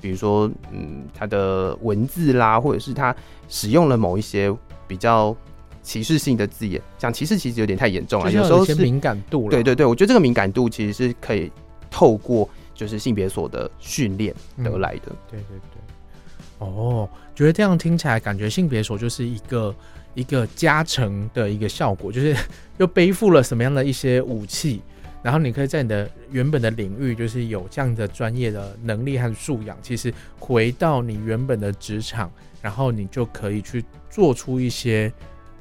[0.02, 3.16] 比如说嗯它的文字啦，或者是它
[3.48, 4.54] 使用了某一些
[4.86, 5.34] 比较
[5.82, 11.50] 歧视性的字眼，讲歧视其实有点太严重了，有时候是敏感度了，对对对，我觉得这个敏感度其实是可以
[11.90, 15.16] 透过就是性别所的训练嗯得来的。
[15.32, 19.74] 对对对，哦，觉得这样听起来，感觉性别所就是一个
[20.14, 22.36] 一个加成的一个效果，就是
[22.78, 24.82] 又背负了什么样的一些武器，
[25.22, 35.12] 然后你可以在你的原本的领域，就是有这样的专业的能力和素养，其实回到你原本的职场，然后你就可以去做出一些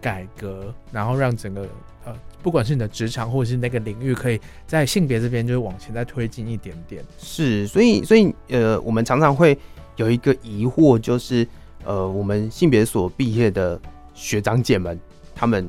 [0.01, 1.67] 改革，然后让整个
[2.05, 7.03] 呃，不管是你的职场或者是那个领域，可以在性别这边就是往前再推进一点点。
[7.19, 9.57] 是，所以所以呃，我们常常会
[9.97, 11.47] 有一个疑惑，就是
[11.85, 13.81] 呃，我们性别所毕业的
[14.23, 14.99] 学长姐们，
[15.35, 15.69] 他们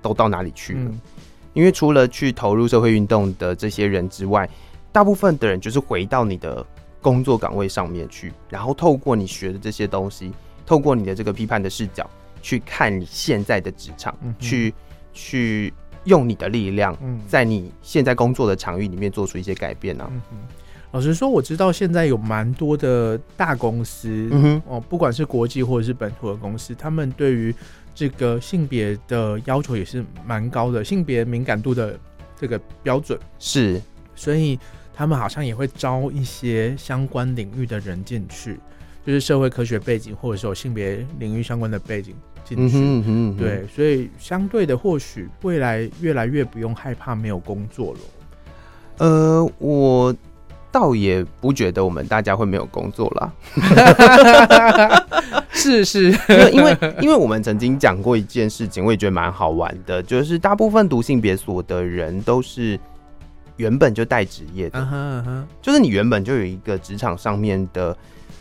[0.00, 0.80] 都到哪里去了？
[0.80, 1.00] 嗯。
[1.52, 4.48] 因为除了去投入社会运动的这些人之外，
[4.92, 6.64] 大部分的人就是回到你的
[7.02, 10.32] 工作岗位上面去，然后透过你学的这些东西，
[10.64, 12.08] 透过你的这个批判的视角
[12.40, 14.72] 去看你现在的职场，嗯去
[15.12, 17.20] 去用你的力量，嗯。
[17.26, 20.08] 在你现在工作的场域里面做出一些改变啊。
[20.30, 20.38] 嗯，
[20.92, 27.52] 老实说，我知道现在有蛮多的大公司，嗯，哦，不管是国际或者是本土的公司，他们对于
[28.00, 32.00] 这个性别的要求也是蛮高的，性别敏感度的
[32.34, 33.78] 这个标准，是，
[34.14, 34.58] 所以
[34.94, 38.58] 他们好像也会招一些相关领域的人进去，
[39.04, 42.78] 就是社会科学背景或者是有性别领域相关的背景进去。
[42.78, 48.00] 嗯哼嗯对，，所以相对的，或许未来越来越不用害怕没有工作了。
[48.96, 50.16] 呃，我
[50.72, 53.32] 倒也不觉得我们大家会没有工作啦，
[55.50, 56.10] 是是，
[56.52, 62.78] 因为因为我们曾经讲过一件事情，我也觉得蛮好玩的，就是大部分读性别所的人都是
[63.56, 67.96] 原本就带职业的，就是你原本就有一个职场上面的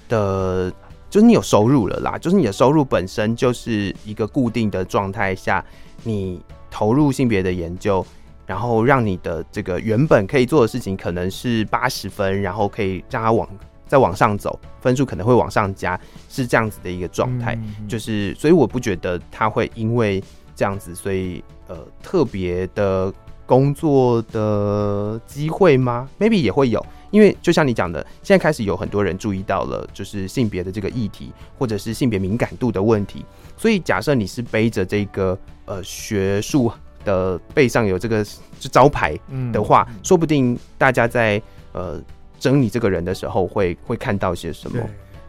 [0.08, 0.72] 的，
[1.10, 5.66] 就是你有收入了啦，就是你的收入本身就是一个固定的状态下，
[6.04, 8.06] 你投入性别的研究，
[8.50, 13.48] 然后让你的这个原本可以做的事情可能是八十分，然后可以让它往
[13.86, 17.54] 再往上走，分数可能会往上加，是这样子的一个状态。
[17.54, 20.20] 嗯就是是，所以我不觉得他会因为
[20.56, 23.14] 这样子，所以呃特别的
[23.46, 33.24] 工作的机会吗？maybe 也会有，因为就像你讲的，现在开始有很多人注意到了，就是性别的这个议题，或者是性别敏感度的问题。
[33.56, 36.72] 所以假设你是背着这个呃学术
[37.06, 38.24] 的背上有这个
[38.60, 39.18] 就招牌
[39.52, 42.02] 的话，说不定大家在呃
[42.40, 44.80] 整理这个人的时候，会会看到些什么，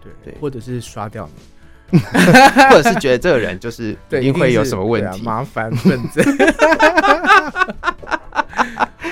[0.02, 1.42] 对对或者是刷掉你。
[2.70, 6.22] 或者是觉得这个人就是 一定会有什么问题，麻烦分子。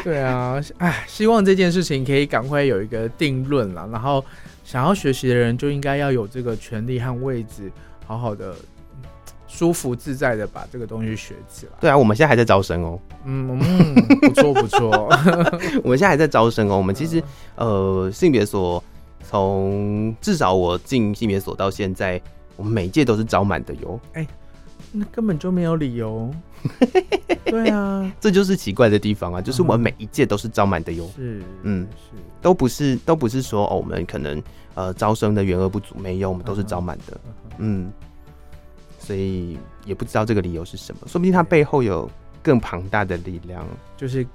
[0.04, 3.88] 对啊，哎，希望这件事情可以赶快有一个定论了。
[3.90, 4.24] 然后，
[4.64, 7.68] 想要学习的人就应该要有这个权利和位置，
[8.06, 8.54] 好好的、
[9.58, 11.72] 舒服自在的把这个东西学起来。
[11.80, 13.00] 对啊，我们现在还在招生哦。
[13.24, 15.08] 嗯嗯，不错不错。
[15.82, 16.76] 我们现在还在招生哦。
[16.76, 17.22] 我们其实
[17.56, 18.82] 呃，性别所
[19.22, 22.20] 从至少我进性别所到现在。
[22.56, 24.26] 我们每一届都是招满的哟，哎，
[24.90, 26.28] 那根本就没有理由。
[27.46, 31.08] 对啊，这就是奇怪的地方啊，就是我们每一届都是招满的哟。
[31.14, 34.42] 是，嗯，是，都不是，都不是说哦，我们可能
[34.74, 37.20] 呃招生的员额不足，没有，我们都是招满的。
[37.58, 37.92] 嗯，
[39.08, 42.10] 所以也不知道这个理由是什么，说不定它背后有
[42.42, 43.66] 更庞大的力量，
[43.96, 44.26] 就是。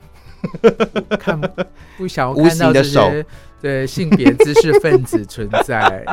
[1.22, 1.40] 看
[1.98, 3.26] 不想看到这些
[3.62, 6.04] 对性别知识分子存在，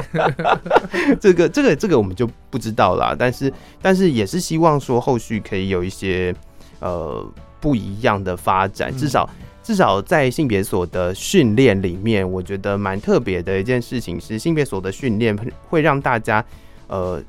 [1.21, 3.17] 这个这个这个我们就不知道了。
[3.19, 6.33] 但是但是也是希望说后续可以有一些
[6.79, 8.97] 呃不一样的发展。
[8.97, 9.29] 至少
[9.65, 15.37] 至少在性别所的训练里面，我觉得蛮特别的一件事情是性别所的训练
[15.69, 16.45] 会让大家
[16.87, 17.21] 呃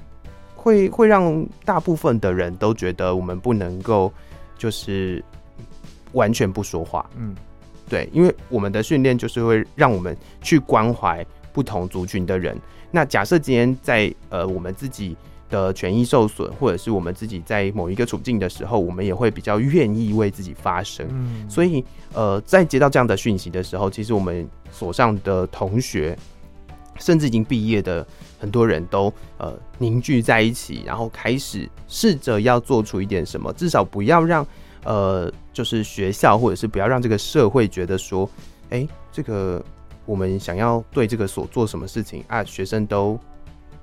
[0.61, 4.11] 会会让大部分的人都觉得我们不能够
[4.57, 5.23] 就是。
[6.13, 7.33] 完全不说话，嗯，
[7.87, 12.59] 对，因为我们的训练就是会让我们去关怀不同族群的人。
[12.91, 15.15] 那假设今天在呃我们自己
[15.49, 21.07] 的权益受损，或者是我们自己在某一个处境的时候，我们也会比较愿意为自己发声。
[21.11, 21.81] 嗯，所以
[22.13, 26.13] 呃在接到这样的讯息的时候，其实我们所上的同学，
[27.01, 28.07] 甚至已经毕业的
[28.39, 34.47] 很多人都呃凝聚在一起，然后开始试着要做出一点什么，至少不要让。
[34.83, 38.27] 呃，就是学校或者是不要让这个社会觉得说，
[38.71, 39.63] 哎，这个
[40.07, 43.15] 我们想要对这个所做什么事情啊，学生都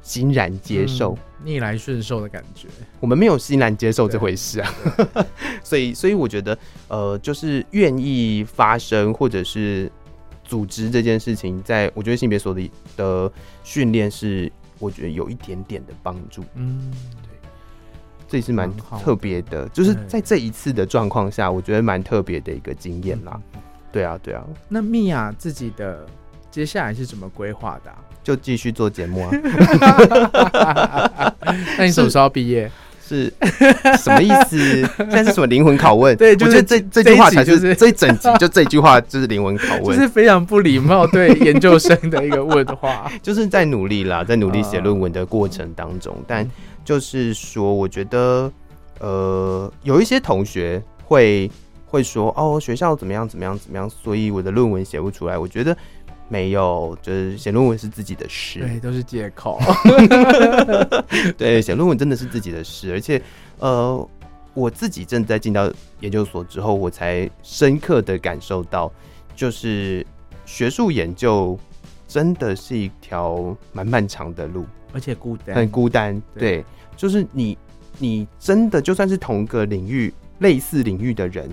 [0.02, 2.66] 欣然接受，逆来顺受的感觉。
[2.98, 4.74] 我们没有欣然接受这回事啊，
[5.62, 9.88] 所以，所以我觉得，呃，就是愿意发生或者是
[10.42, 13.32] 组织这件事情，在我觉得性别所的的
[13.64, 16.44] 训练是，我觉得有一点点的帮助。
[16.56, 16.92] 嗯。
[18.30, 23.40] 这也是蛮特别的，就是在这一次的状况下，我觉得蛮特别的一个经验啦。
[23.90, 24.44] 对啊，对啊。
[24.68, 26.04] 那米娅自己的
[26.50, 27.90] 接下来是怎么规划的？
[28.22, 29.30] 就继续做节目啊。
[31.78, 32.70] 那你什么时候毕业？
[33.08, 33.32] 是
[33.98, 34.58] 什么意思？
[34.98, 36.16] 现在是什么灵魂拷问？
[36.16, 43.10] 对，就是这这句话才是这一整集， 就这句话就是灵魂拷问，就是非常不礼貌对研究生的一个问话。
[43.22, 46.48] 就是在努力啦，在努力写论文的过程当中，但。
[46.84, 48.50] 就是说，我觉得，
[48.98, 51.50] 呃，有一些同学会
[51.84, 55.36] 会说，哦，学校怎么样怎么样怎么样，所以我的论文写不出来。
[55.36, 55.76] 我觉得
[56.28, 59.58] 没有，就是写论文是自己的事，对，都是借口。
[61.36, 63.20] 对，写论文真的是自己的事，而且，
[63.58, 64.08] 呃，
[64.54, 68.92] 我自己正在进到研究所之后，我才深刻的感受到，
[69.34, 70.06] 就是
[70.44, 71.58] 学术研究
[72.06, 76.64] 真的是一条蛮漫长的路，而且孤单，很孤单，对。
[76.96, 77.56] 就是你，
[77.98, 81.48] 你真的就算是同个领域、类似领域的人，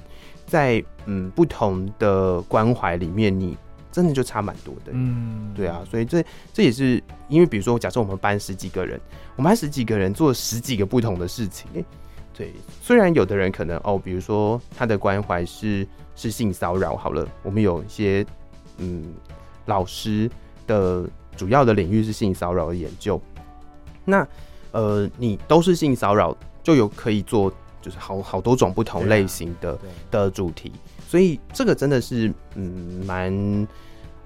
[0.48, 3.56] 在嗯不同的关怀里面，你
[3.96, 4.92] 真的就差蛮多的。
[4.92, 9.00] 嗯，对啊，所以这这也是因为，比如说，假设我们班十几个人，
[9.38, 11.70] 我们班十几个人做十几个不同的事情。
[12.34, 18.26] 对，虽然有的人可能哦，比如说他的关怀是是性骚扰，好了，我们有一些
[18.80, 19.14] 嗯
[19.68, 20.30] 老师
[20.68, 23.22] 的主要的领域是性骚扰的研究，
[24.04, 24.28] 那。
[24.72, 27.50] 呃，你都是性骚扰，就有可以做，
[27.82, 29.80] 就是好好多种不同类型的
[30.12, 30.70] 的主题，
[31.08, 33.66] 所以这个真的是嗯蛮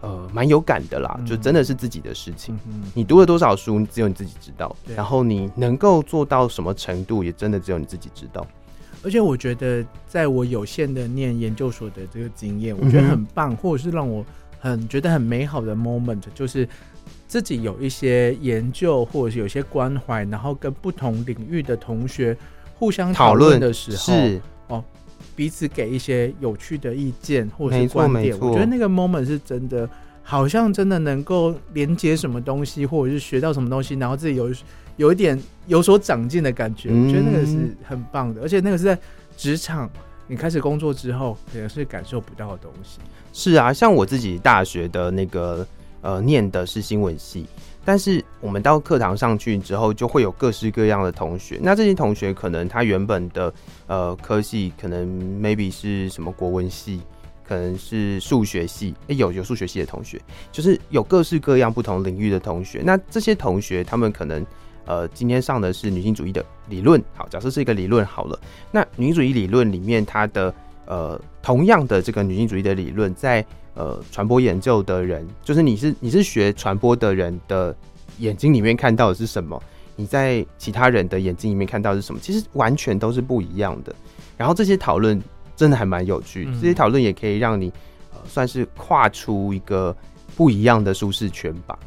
[0.02, 2.58] 呃蛮有感的啦，就真的是自己的事情。
[2.94, 8.46] 你读了多少书，只有你自己知道，然后你能够做到什么程度，也真的只有你自己知道。
[9.04, 14.26] 而且我觉得，在我有限的念研究所的这个经验，我觉得很棒，或者是让我
[14.60, 16.68] 很觉得很美好的 moment，就是。
[17.28, 22.36] 自己有一些研究，或者是有些关怀，然后跟不同领域的同学
[22.74, 24.14] 互相讨论的时候，
[25.40, 29.90] 彼此给一些有趣的意见或者是观点，我觉得那个 moment 是真的，
[30.22, 34.54] 好像真的能够连接什么东西，或者是学到什么东西，然后自己有
[34.98, 39.00] 有一点有所长进的感觉，我觉得那个是很棒的，而且那个是在
[39.38, 39.90] 职场
[40.28, 43.00] 你开始工作之后，可能是感受不到的东西。
[43.32, 45.66] 是啊，像我自己大学的那个
[46.02, 47.46] 呃念的是新闻系，
[47.86, 51.60] 但是我们到课堂上去之后，就会有各式各样的同学。
[51.62, 53.52] 那这些同学可能他原本的
[53.88, 55.08] 呃科系可能
[55.42, 57.02] maybe 是什么国文系，
[57.48, 60.22] 可能是数学系，诶有有数学系的同学，
[60.52, 62.82] 就是有各式各样不同领域的同学。
[62.84, 64.46] 那这些同学他们可能
[64.86, 68.40] 呃今天上的是女性主义的理论，好，假设是一个理论好了。
[68.72, 70.54] 那女性主义理论里面，它的
[70.86, 73.44] 呃同样的这个女性主义的理论，在
[73.80, 77.74] 呃传播研究的人，就是你是你是学传播的人的
[78.18, 79.62] 眼睛里面看到的是什么？
[79.96, 82.20] 你在其他人的眼睛里面看到的是什么？
[82.22, 83.96] 其实完全都是不一样的。
[84.38, 85.22] 然后这些讨论
[85.56, 87.72] 真的还蛮有趣，嗯这些讨论也可以让你
[88.14, 89.96] 呃算是跨出一个
[90.36, 91.80] 不一样的舒适圈吧。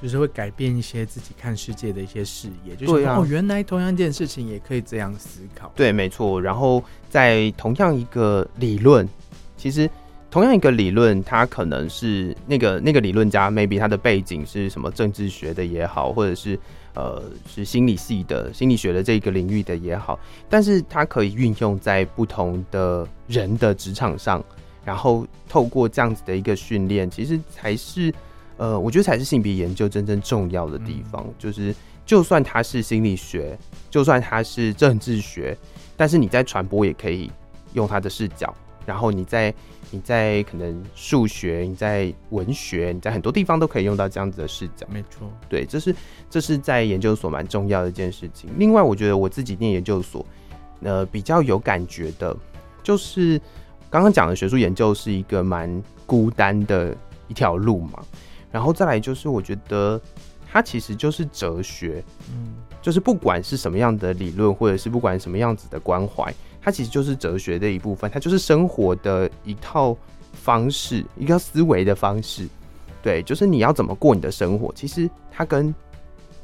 [0.00, 5.70] 就是会改变一些自己看世界的一些视野，就是啊哦，原来同样一件事情也可以这样思考。
[5.76, 6.42] 对，没错。
[6.42, 9.08] 然后在同样一个理论，
[9.56, 9.88] 其实
[10.32, 16.58] 同样一个理论，它可能是那个那个理论家，maybe 他的背景是什么政治学的也好，或者是
[16.94, 20.18] 呃是心理系的心理学的这个领域的也好，
[20.48, 24.42] 但是它可以运用在不同的人的职场上，
[24.86, 28.10] 然后透过这样子的一个训练，其实才是
[28.56, 31.74] 呃，我觉得才是性别研究真正重要的地方，就是
[32.06, 33.54] 就算它是心理学，
[33.90, 35.54] 就算它是政治学，
[35.94, 37.30] 但是你在传播也可以
[37.74, 38.54] 用它的视角，
[38.84, 39.54] 然后你在
[39.90, 44.86] 你在可能数学、你在文学、你在很多地方都可以用到这样子的视角。
[44.90, 45.94] 没错，对，这是
[46.28, 48.50] 这是在研究所蛮重要的一件事情。
[48.56, 50.24] 另外，我觉得我自己念研究所，
[50.80, 52.36] 呃，比较有感觉的，
[52.82, 53.40] 就是
[53.90, 56.96] 刚刚讲的学术研究是一个蛮孤单的
[57.28, 58.02] 一条路嘛。
[58.50, 60.00] 然后再来就是，我觉得
[60.50, 66.30] 它其实就是哲学，嗯，就是不管是什么样的理论，或者是不管什么样子的关怀，
[66.62, 69.96] 它其实就是哲学的一部分，它就是生活的一套
[70.32, 72.46] 方式，一个思维的方式。
[73.02, 75.74] 对，就是你要怎么过你的生活，其实它跟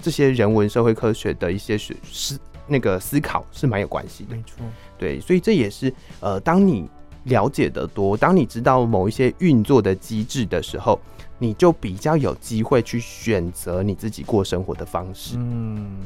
[0.02, 4.34] 这些人文社会科学的一些学思那个思考是蛮有关系的。
[4.34, 4.56] 没错，
[4.98, 6.88] 对，所以这也是呃，当你
[7.24, 10.98] 了解的多，当你知道某一些运作的机制的时候，
[11.38, 15.36] 你就比较有机会去选择你自己过生活的方式。
[15.38, 15.96] 嗯，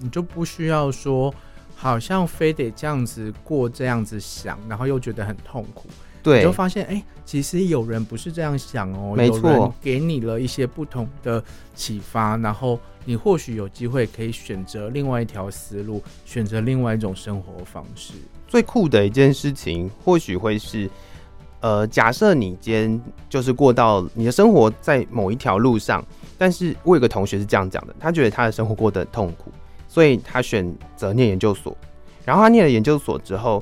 [0.00, 1.32] 你就不需要说，
[1.80, 5.84] 好像非得这样子过，这样子想，然后又觉得很痛苦。
[5.88, 11.42] 你对就，发现，哎、其实有人不是这样想哦，没错给你了一些不同的
[11.74, 18.12] 启发，然后你或许有机会可以选择另外一条思路，选择另外一种生活方式。
[18.46, 20.90] 最酷的一件事情，或许会是，
[21.60, 23.00] 呃，假设你今天
[23.30, 26.04] 就是过到你的生活在某一条路上，
[26.36, 29.50] 但是我有个同学是这样讲的，他觉得他的生活过得很痛苦，
[29.90, 31.76] 所以他选择念研究所。
[32.24, 33.60] 然后他念了研究所之后，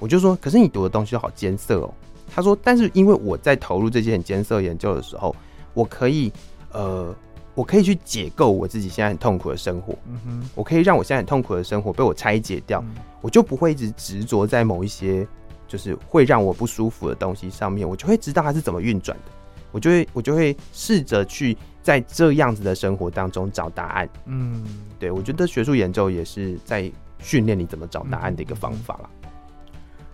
[0.00, 1.94] 我就说，可是你读的东西都好艰涩哦。
[2.34, 5.34] 他说，但是因为我在投入这些很艰涩的研究的时候，
[5.74, 6.32] 我可以，
[6.72, 7.14] 呃，
[7.54, 12.80] 我可以去解构我自己现在很痛苦的生活，嗯哼，我可以让我现在很痛苦的生活被我拆解掉。
[12.80, 15.26] 嗯我就不会一直执着在某一些
[15.66, 19.32] 就是会让我不舒服的东西上面，我就会知道它是怎么运转的，
[19.72, 24.08] 我就会我就会试着去在这样子的生活当中找答案。
[24.26, 24.64] 嗯，
[24.98, 29.10] 对我觉得学术研究也是在训练你怎么找答案的一个方法啦。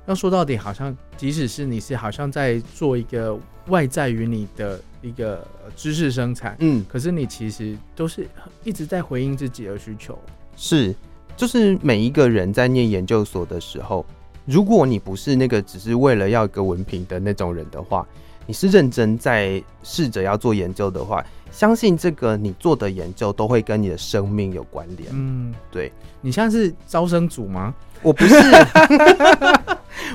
[0.07, 3.39] 要说到底，好像即使是你是好像在做一个
[3.69, 8.29] 外在于你的一个呃知识生产，嗯，可是你其实都是
[8.65, 10.19] 一直在回应自己的需求。
[10.57, 10.95] 是，
[11.37, 14.05] 就是每一个人在念研究所的时候，
[14.45, 18.07] 如果你不是那个只是为了要一个文凭的那种人的话，
[18.47, 25.09] 你是认真在试着要做研究的话，相信这个你做的研究都会跟你的生命有关联。
[25.12, 25.90] 嗯，对
[26.20, 27.74] 你像是招生组吗？
[28.03, 28.34] 我不是，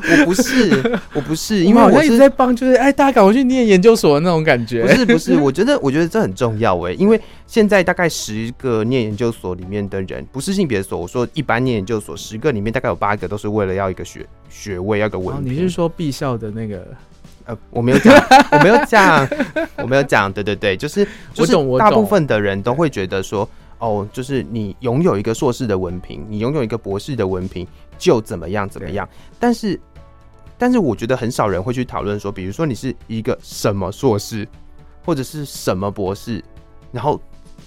[0.05, 4.84] 我不是，我不是， 因为我一直在帮，就是哎，大家赶快去念研究所的那种感觉。
[4.84, 15.53] 不是不是， 我觉得我觉得这很重要哎，因为现在大概十个念研究所里面的人，不是性别所，我说一般念研究所，十个里面大概有八个都是为了要一个学学位，要一个哦文凭。
[15.53, 16.86] 你是说毕校的那个？
[17.50, 18.16] 呃，我没有讲，
[18.54, 19.28] 我没有讲，
[19.78, 29.10] 我没有讲，对对对，就是，就是我懂我大部分的人都会觉得说，哦，就是你拥有一个硕士的文凭，你拥有一个博士的文凭，就怎么样怎么样。
[29.39, 29.80] 但是，
[30.60, 34.47] 但是我觉得很少人会去讨论说，比如说你是一个什么硕士，
[35.04, 36.43] 或者是什么博士，
[36.91, 37.20] 然后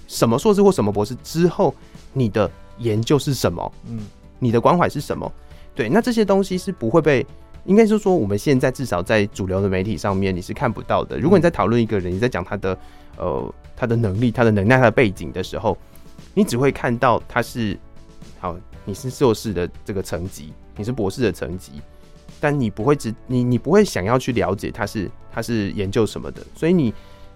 [0.07, 1.75] 什么硕士或什么博士之后，
[2.13, 3.73] 你的研究是什么？
[3.91, 3.99] 嗯，
[4.39, 5.31] 你的关怀是什么？
[5.75, 7.27] 对，那这些东西是不会被，
[7.65, 11.19] 应该是说我们现在至少在主流的媒体上面你是看不到的。
[11.19, 12.79] 如果你在讨论一个人，你在讲他的
[13.17, 15.77] 呃他的能力、他的能耐、他的背景的时候，
[16.35, 17.79] 你只会看到他是
[18.41, 21.81] 好，你是硕士的这个层级，你是博士的层级，
[22.41, 26.93] 但你不会只你你不会想要去了解他是他是研究什么的，所以你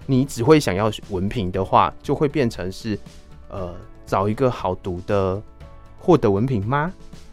[0.06, 2.98] 你只会想要文凭的话，就会变成是
[3.48, 3.74] 呃
[4.04, 5.40] 找一个好读的
[5.98, 6.92] 获得文凭吗？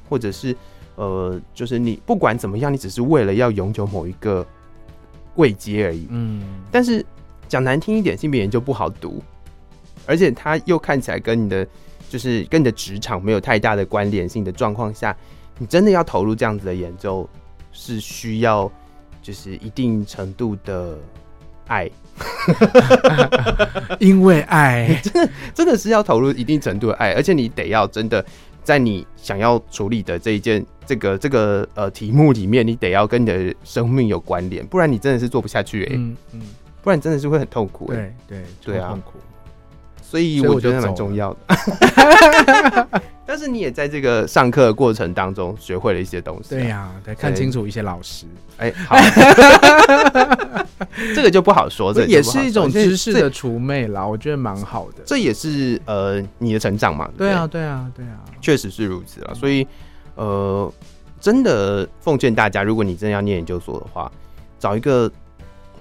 [0.10, 0.56] 或者是
[0.96, 4.46] 呃就是你不管怎么样，你只是为了要永久某一个
[5.36, 6.08] 位阶而已。
[6.10, 7.06] 嗯，但是
[7.48, 9.22] 讲难听一点，性别研究不好读，
[10.06, 11.68] 而且它又看起来跟你的
[12.10, 15.16] 就是跟你的职场没有太大的关联性的状况下，
[15.58, 17.28] 你真的要投入这样子的研究，
[17.72, 18.72] 是需要
[19.22, 20.98] 就是一定程度的
[21.68, 21.90] 爱，
[24.00, 25.02] 因为爱，
[25.56, 28.24] 真的是要投入一定程度的爱，而且你得要真的
[28.64, 36.42] 在你想要处理的这一件这个这个呃题目里面，你得要跟你的生命有关联，不然你真的是做不下去哎、嗯嗯，
[36.82, 38.90] 不然真的是会很痛苦哎、对对对啊。
[38.90, 39.14] 痛苦。
[40.02, 43.02] 所以我觉得蛮重要的。
[43.26, 48.26] 但是你也在这个上课的过程当中学会了一些东西、对、呀、得看清楚一些老师，
[48.58, 48.98] 哎、 好，
[51.16, 55.04] 这个就不好说，这也是一种知识的除魅啦，我觉得蛮好的。
[55.06, 59.34] 这也是呃你的成长嘛，对啊，对啊，对啊，确实是如此了。
[59.34, 59.66] 所以
[60.16, 60.72] 呃，
[61.20, 64.12] 真的奉劝大家，如果你真的要念研究所的话，
[64.60, 65.10] 找一个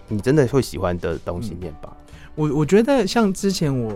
[0.06, 1.92] 你真的会喜欢的东西念吧。
[2.34, 3.92] 我我觉得像之前我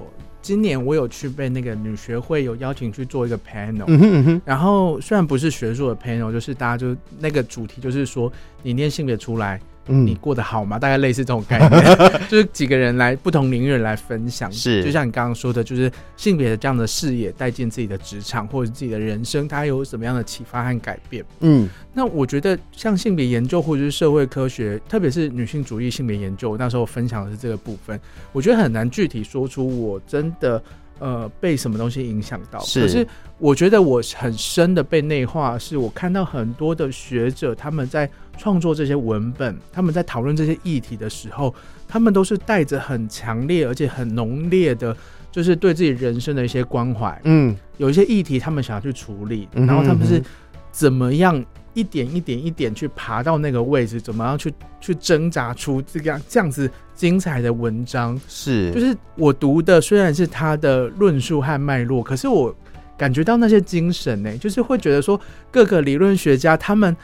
[0.47, 8.33] 今年我有去被那个女学会有邀请去做一个 panel，、嗯哼嗯哼，然后虽然不是学术的 panel，就是大家就那个主题就是说
[8.63, 10.79] 你念性别出来，嗯你过得好吗？
[10.79, 21.25] 大概类似这种概念， 就是几个人来不同领域人来分享，是就像你刚刚说的，就是性别的这样的视野带进自己的职场或者自己的人生，它有什么样的启发和改变？
[21.41, 27.99] 嗯那我觉得像性别研究或者是社会科学，特别是女性主义性别研究，那时候分享的是这个部分，
[28.33, 30.63] 我觉得很难具体说出我真的
[30.99, 32.61] 呃被什么东西影响到。
[32.61, 33.07] 是可是
[33.39, 41.55] 我觉得我很深的被内化，是我看到很多的学者他们在创作这些文本，他们在讨论这些议题的时候，
[41.89, 44.97] 他们都是带着很强烈而且很浓烈的，
[45.33, 47.21] 就是对自己人生的一些关怀。
[47.25, 50.23] 嗯有一些议题他们想要去处理，然后他们是
[50.71, 58.19] 怎么样一点一点一点去爬到那个位置，怎么样去去挣扎出这样这样子精彩的文章。
[58.27, 62.55] 是，就是我读的虽然是他的论述和脉络，可是我
[62.97, 65.21] 感觉到那些精神呢、就是会觉得说
[65.51, 66.97] 各个理论学家他们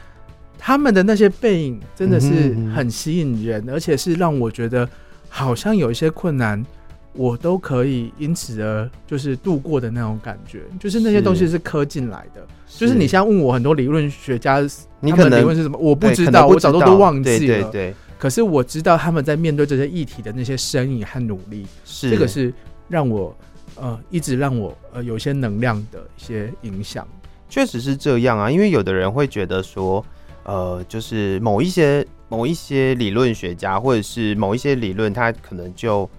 [0.65, 4.87] 他们的那些背影真的是嗯哼嗯哼很吸引人，而且是让我觉得
[5.27, 6.65] 好像有一些困难。
[7.15, 12.43] 我都可以因此而就是度过的那种感觉，就是那些是东西是磕进来的。
[12.67, 14.61] 就是你现在问我很多理论学家，
[15.01, 17.37] 他可能理论是什么，我不知道，我早都都忘记了。
[17.37, 22.51] 对对对，可是我知道他们在面对这些议题的那些身影和努力，是这个是
[22.87, 23.37] 让我
[23.75, 27.07] 呃一直让我呃有一些能量的一些影响。
[27.47, 30.03] 确实是这样啊，因为有的人会觉得说，
[30.43, 36.09] 呃，就是某一些某一些理论学家，或者是某一些理论，他可能就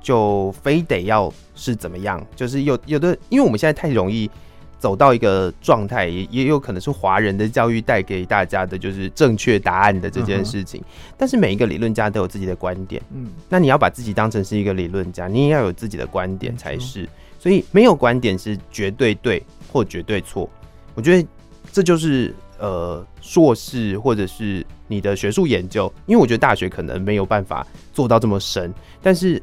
[0.00, 4.30] 就非得要是怎么样，就是有有的，因为我们现在太容易
[4.78, 10.82] 走到一个状态，也也有可能是华人的教育带给大家的就是正确答案的这件事情。
[11.16, 17.08] 但是每一个理论家都有自己的观点，嗯，那你要把自己当成是一个理论家，你也要有自己的观点才是。
[17.38, 20.48] 所以没有观点是绝对对或绝对错。
[20.94, 21.28] 我觉得
[21.72, 22.32] 这就是
[22.62, 29.42] 呃硕士或者是你的学术研究，因为我觉得大学可能没有办法做到这么深，但是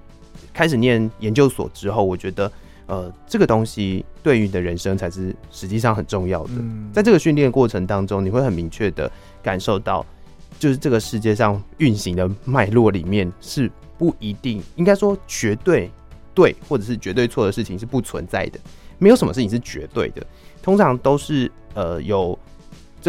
[0.53, 2.49] 开始念研究所之后，我觉得
[2.85, 6.53] 呃这个东西对于你的人生才是实际上很重要的。
[6.55, 9.11] 嗯在这个训练过程当中，你会很明确的
[9.43, 10.05] 感受到，
[10.57, 15.91] 就是这个世界上运行的脉络里面是不一定，应该说绝对
[16.33, 18.57] 对或者是绝对错的事情是不存在的，
[18.97, 20.25] 没有什么事情是绝对的，
[20.61, 22.37] 通常都是呃有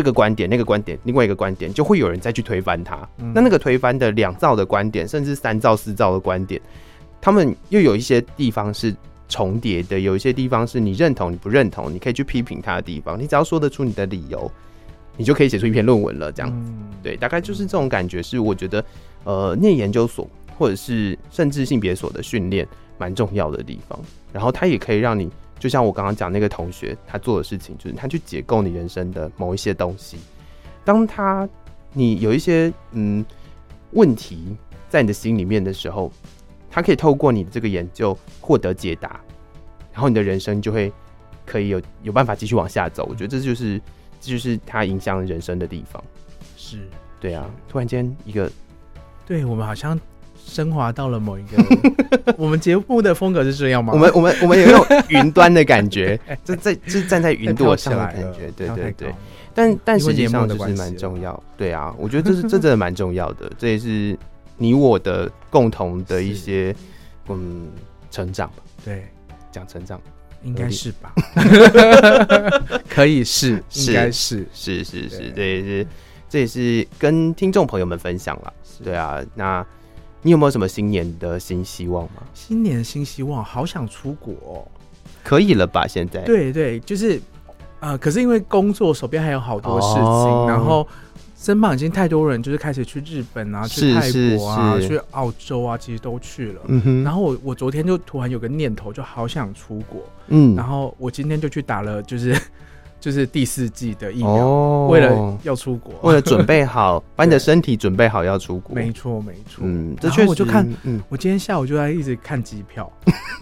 [0.00, 3.06] 这个观点、那个观点、另外一个观点，就会有人再去推翻它。
[3.18, 6.58] 嗯那那个推翻的两造的观点，甚至三造、四造的观点，
[7.20, 8.96] 他们又有一些地方是
[9.28, 13.20] 重叠的，有一些地方是你认同、你不认同，你可以去批评他的地方。
[13.20, 14.50] 你只要说得出你的理由，
[15.18, 16.32] 你就可以写出一篇论文了。
[16.32, 18.22] 这样，嗯对，大概就是这种感觉。
[18.22, 18.82] 是我觉得，
[19.24, 20.26] 呃，念研究所
[20.58, 24.00] 或者是甚至性别所的训练蛮重要的地方。
[24.32, 25.28] 然后它也可以让你，
[25.60, 30.16] 就像我刚刚讲那个同学他做的事情，就是他去解构你人生的某一些东西。
[30.84, 31.48] 当他
[31.92, 33.24] 你有一些嗯
[33.92, 34.56] 问题
[34.88, 36.10] 在你的心里面的时候，
[36.70, 39.20] 他可以透过你的这个研究获得解答，
[39.92, 40.90] 然后你的人生就会
[41.44, 43.06] 可以有有办法继续往下走。
[43.10, 43.78] 我觉得这就是
[44.20, 46.02] 这就是他影响人生的地方。
[46.56, 46.88] 是
[47.20, 48.50] 对啊，突然间一个
[49.26, 49.98] 对我们好像
[50.46, 51.62] 升华到了某一个，
[52.36, 53.92] 我们节目的风格是这样吗？
[53.94, 59.14] 我们我们我们有一 种云端的感觉，就在就是站在云朵上的感觉，对对对。
[59.52, 64.16] 但但实际上就是蛮重要，对啊，我觉得这是这真的蛮重要的，这也是
[64.56, 66.74] 你我的共同的一些
[67.28, 67.68] 嗯
[68.12, 68.62] 成长吧。
[68.84, 69.04] 对，
[69.50, 70.00] 讲成长
[70.44, 71.12] 应该是吧？
[72.88, 75.86] 可以是，应该是是是是，这也是
[76.28, 78.52] 这也是跟听众朋友们分享了。
[78.84, 79.66] 对啊，那
[80.22, 82.22] 你有没有什么新年的新希望吗？
[82.34, 84.66] 新年新希望，好想出国，
[85.24, 85.86] 可以了吧？
[85.86, 87.20] 现在对对，就是
[87.80, 90.86] 呃，可是因为工作手边还有好多事情，然后
[91.36, 96.60] 身旁已经太多人，就是开始去日本啊，去泰国啊，去澳洲啊，其实都去了。
[96.66, 100.02] 嗯哼，然后我我昨天就突然有个念头，就好想出国。
[100.28, 102.38] 嗯，然后我今天就去打了，就是。
[103.00, 108.74] 就是第四季的疫苗，为了要出国，为了准备好，把你的身体准备好要出国。
[108.76, 109.62] 没错，没错。
[109.64, 112.92] 嗯，这确实，我就看，嗯，我今天下午就在一直看机票，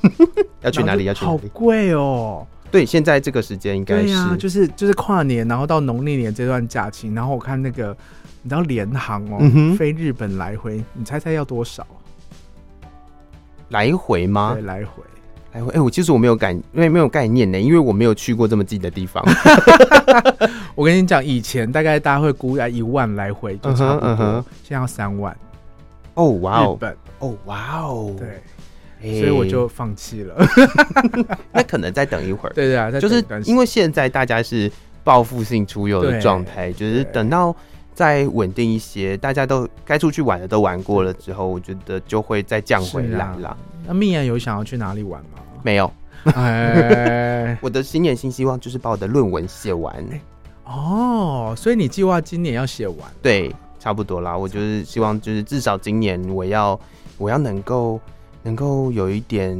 [0.62, 1.04] 要去哪里？
[1.04, 2.46] 要去好贵哦。
[2.70, 7.96] 对，现在这个时间应该是，就是就是跨年，然后到农历年这段假期，然后我看那个，
[8.42, 9.38] 你知道联航哦，
[9.76, 11.84] 飞日本来回，你猜猜要多少？
[13.70, 14.52] 来回吗？
[14.54, 15.02] 对，来回。
[15.52, 19.24] 哎，哎，我其实我没有感，因为没有概念呢，因为我没有去过这么近的地方。
[20.74, 25.36] 我跟你讲，以前大概大家会估要一万来回就差不多，现在要三万。
[26.14, 30.34] 哦，哇哦，日本，哦，哇哦，对，所以我就放弃了。
[31.52, 32.52] 那可能再等一会儿。
[32.52, 34.70] 对对啊，就是因为现在大家是
[35.02, 37.54] 报复性出游的状态，就是等到
[37.98, 43.56] 再稳定一些，大家都该出去玩的都玩过了之后，我觉得就会再降回来了。
[43.84, 45.40] 那蜜言有想要去哪里玩吗？
[45.64, 45.92] 没有，
[46.36, 49.92] 哎 我的新年新希望就是把我的论文写完。
[50.64, 52.98] 哦，所以你计划今年要写完？
[53.20, 54.38] 对，差不多啦。
[54.38, 56.78] 我就是希望，就是至少今年我要，
[57.16, 58.00] 我要能够，
[58.44, 59.58] 能够有一点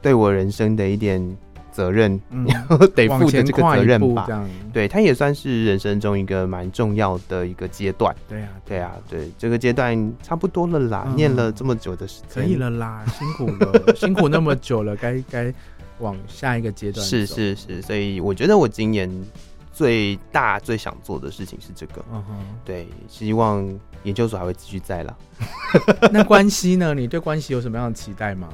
[0.00, 1.20] 对我人生的一点。
[1.72, 4.26] 责任，然后 得负的这个责任吧，
[4.72, 8.14] 对，他也算是人生中一个蛮重要的一个阶段。
[8.28, 15.52] 对啊，对啊，对，这个阶段差不多了啦，念了这么久的时间，可以了啦，辛苦了， 辛苦那么久了，该该
[15.98, 17.04] 往下一个阶段。
[17.06, 19.10] 是是是，所以我觉得我今年
[19.72, 22.04] 最大最想做的事情是这个。
[22.12, 23.66] 嗯哼，对，希望
[24.02, 25.16] 研究所还会继续在了。
[26.12, 26.94] 那关系呢？
[26.94, 28.48] 你对关系有什么样的期待吗？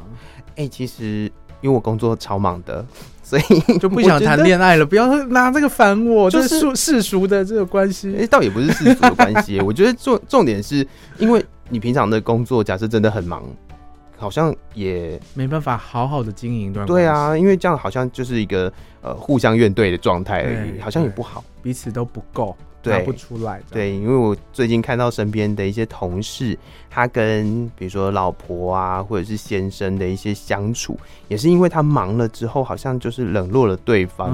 [0.56, 1.30] 哎，其实。
[1.60, 2.84] 因为我工作超忙的，
[3.22, 3.42] 所以
[3.78, 4.86] 就不想谈恋爱了。
[4.86, 8.14] 不要拿这个烦我，就是世俗的这个关系。
[8.20, 9.60] 哎，倒也不是世俗的关系。
[9.60, 10.86] 我觉得重重点是
[11.18, 13.42] 因为你平常的工作，假设真的很忙，
[14.16, 16.86] 好像也没办法好好的经营段。
[16.86, 22.56] 对啊，因为这样好像就是一个呃互相怨对的状态而已，好像也不好，彼此都不够。
[22.90, 26.58] 拿不出来，对，因为我最近看到身边的一些同事，
[26.90, 34.30] 他跟比如说老婆啊，或者是先生的一些相处，也是因为他忙了之后，好像就是冷落了对方，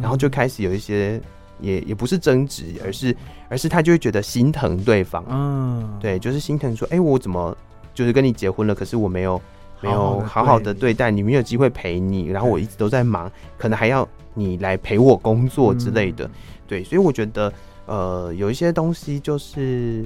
[0.00, 1.20] 然后就开始有一些，
[1.60, 3.16] 也也不是争执，而是
[3.48, 7.56] 而是他就会觉得心疼对方，嗯，对，就是心疼说，哎，我怎么
[7.94, 9.40] 就是跟你结婚了，可是我没有
[9.80, 16.30] 没有好好的对待你，没有机会陪你，然后我一直都在忙，可能还要你来陪我工作之类的，
[16.66, 17.52] 对，所以我觉得。
[17.86, 20.04] 呃，有一些东西就是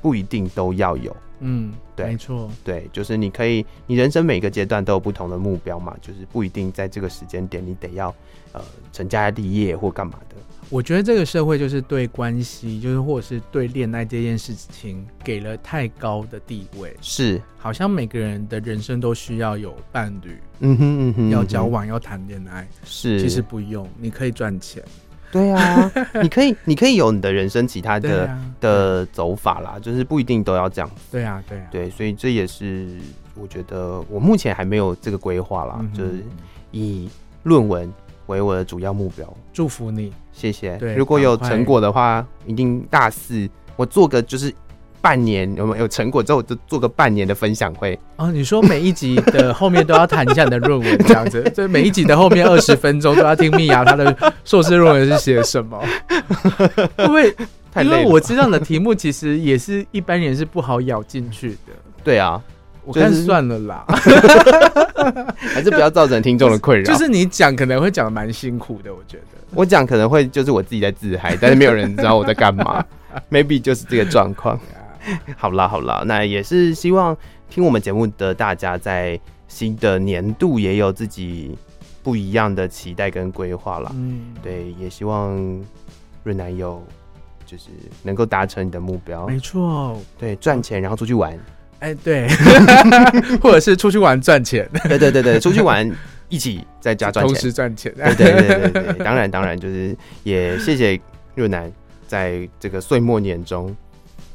[0.00, 8.14] 不一定都要有，嗯，对，没错，对，就是你可以，你人生每个阶段都有不同的目标嘛，就是不一定在这个时间点你得要
[8.52, 8.60] 呃
[8.92, 10.36] 成家立业或干嘛的。
[10.68, 24.82] 我觉得这个社会就是对关系，就是或者是对恋爱这件事情给了太高的地位，是，好像每个人的人生都需要有伴侣，嗯哼嗯哼，要交往要谈恋爱，是，其实不用，你可以赚钱。
[25.32, 25.90] 对啊，
[26.22, 28.30] 你可以，你可以有你的人生其他的
[28.60, 30.90] 的走法啦，就是不一定都要这样。
[31.10, 32.86] 对啊，对啊，对，所以这也是
[33.34, 36.22] 我觉得我目前还没有这个规划啦，就是
[36.70, 37.08] 以
[37.44, 37.92] 论文
[38.26, 39.26] 为我的主要目标。
[39.52, 40.76] 祝福你，谢谢。
[40.76, 44.54] 对，如果有成果的话，一定大四我做个就是。
[45.02, 48.30] 半年有没有成果之后就做个半年的分享会哦？
[48.30, 55.82] 你说每一集的后面都要谈一下你的论文这样子， 所以每一集的后面二十分钟都要听蜜芽他的硕士论文是写什么？
[56.98, 57.34] 因为
[57.82, 61.72] 因为我知道你的题目其实也是一般人是不好咬进去的。
[62.04, 62.40] 对啊，
[62.84, 63.84] 我看算了啦，
[65.52, 66.84] 还是不要造成听众的困扰。
[66.90, 69.24] 就是你讲可能会讲的蛮辛苦的，我觉得
[69.54, 72.84] 我讲可能会就是我自己在自嗨，但是没有人知道我在干嘛。
[73.30, 74.58] Maybe 就是这个状况。
[75.36, 77.16] 好啦好啦，那也是希望
[77.48, 81.56] 听我们节目的大家在新的年度也有自己
[82.02, 83.90] 不一样的期待跟规划啦。
[83.94, 85.36] 嗯，对，也希望
[86.24, 86.82] 润南有
[87.44, 87.64] 就是
[88.02, 89.26] 能够达成你的目标。
[89.26, 91.38] 没错，对，赚钱然后出去玩。
[91.80, 92.28] 哎，对，
[93.42, 95.90] 或者是出去玩赚钱，对对对对，出去玩
[96.28, 97.42] 一起在家赚钱同。
[97.42, 97.92] 时赚钱。
[97.94, 100.98] 对对对对对，当然当然就是也谢谢
[101.34, 101.70] 润南
[102.06, 103.76] 在这个岁末年中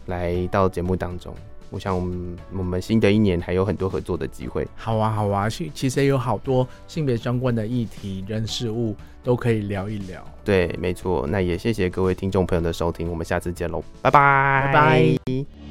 [0.08, 1.34] 来到节目当中。
[1.70, 4.66] 我想我们我们新的一年还有很多合作的机会。
[4.76, 10.26] 好啊，好啊，其其实也有好多性别相关的议题、人事物都可以聊一聊。
[10.46, 11.28] 对，没错。
[11.28, 15.67] 那也谢谢各位听众朋友的收听，我们下次见喽，拜拜，拜拜。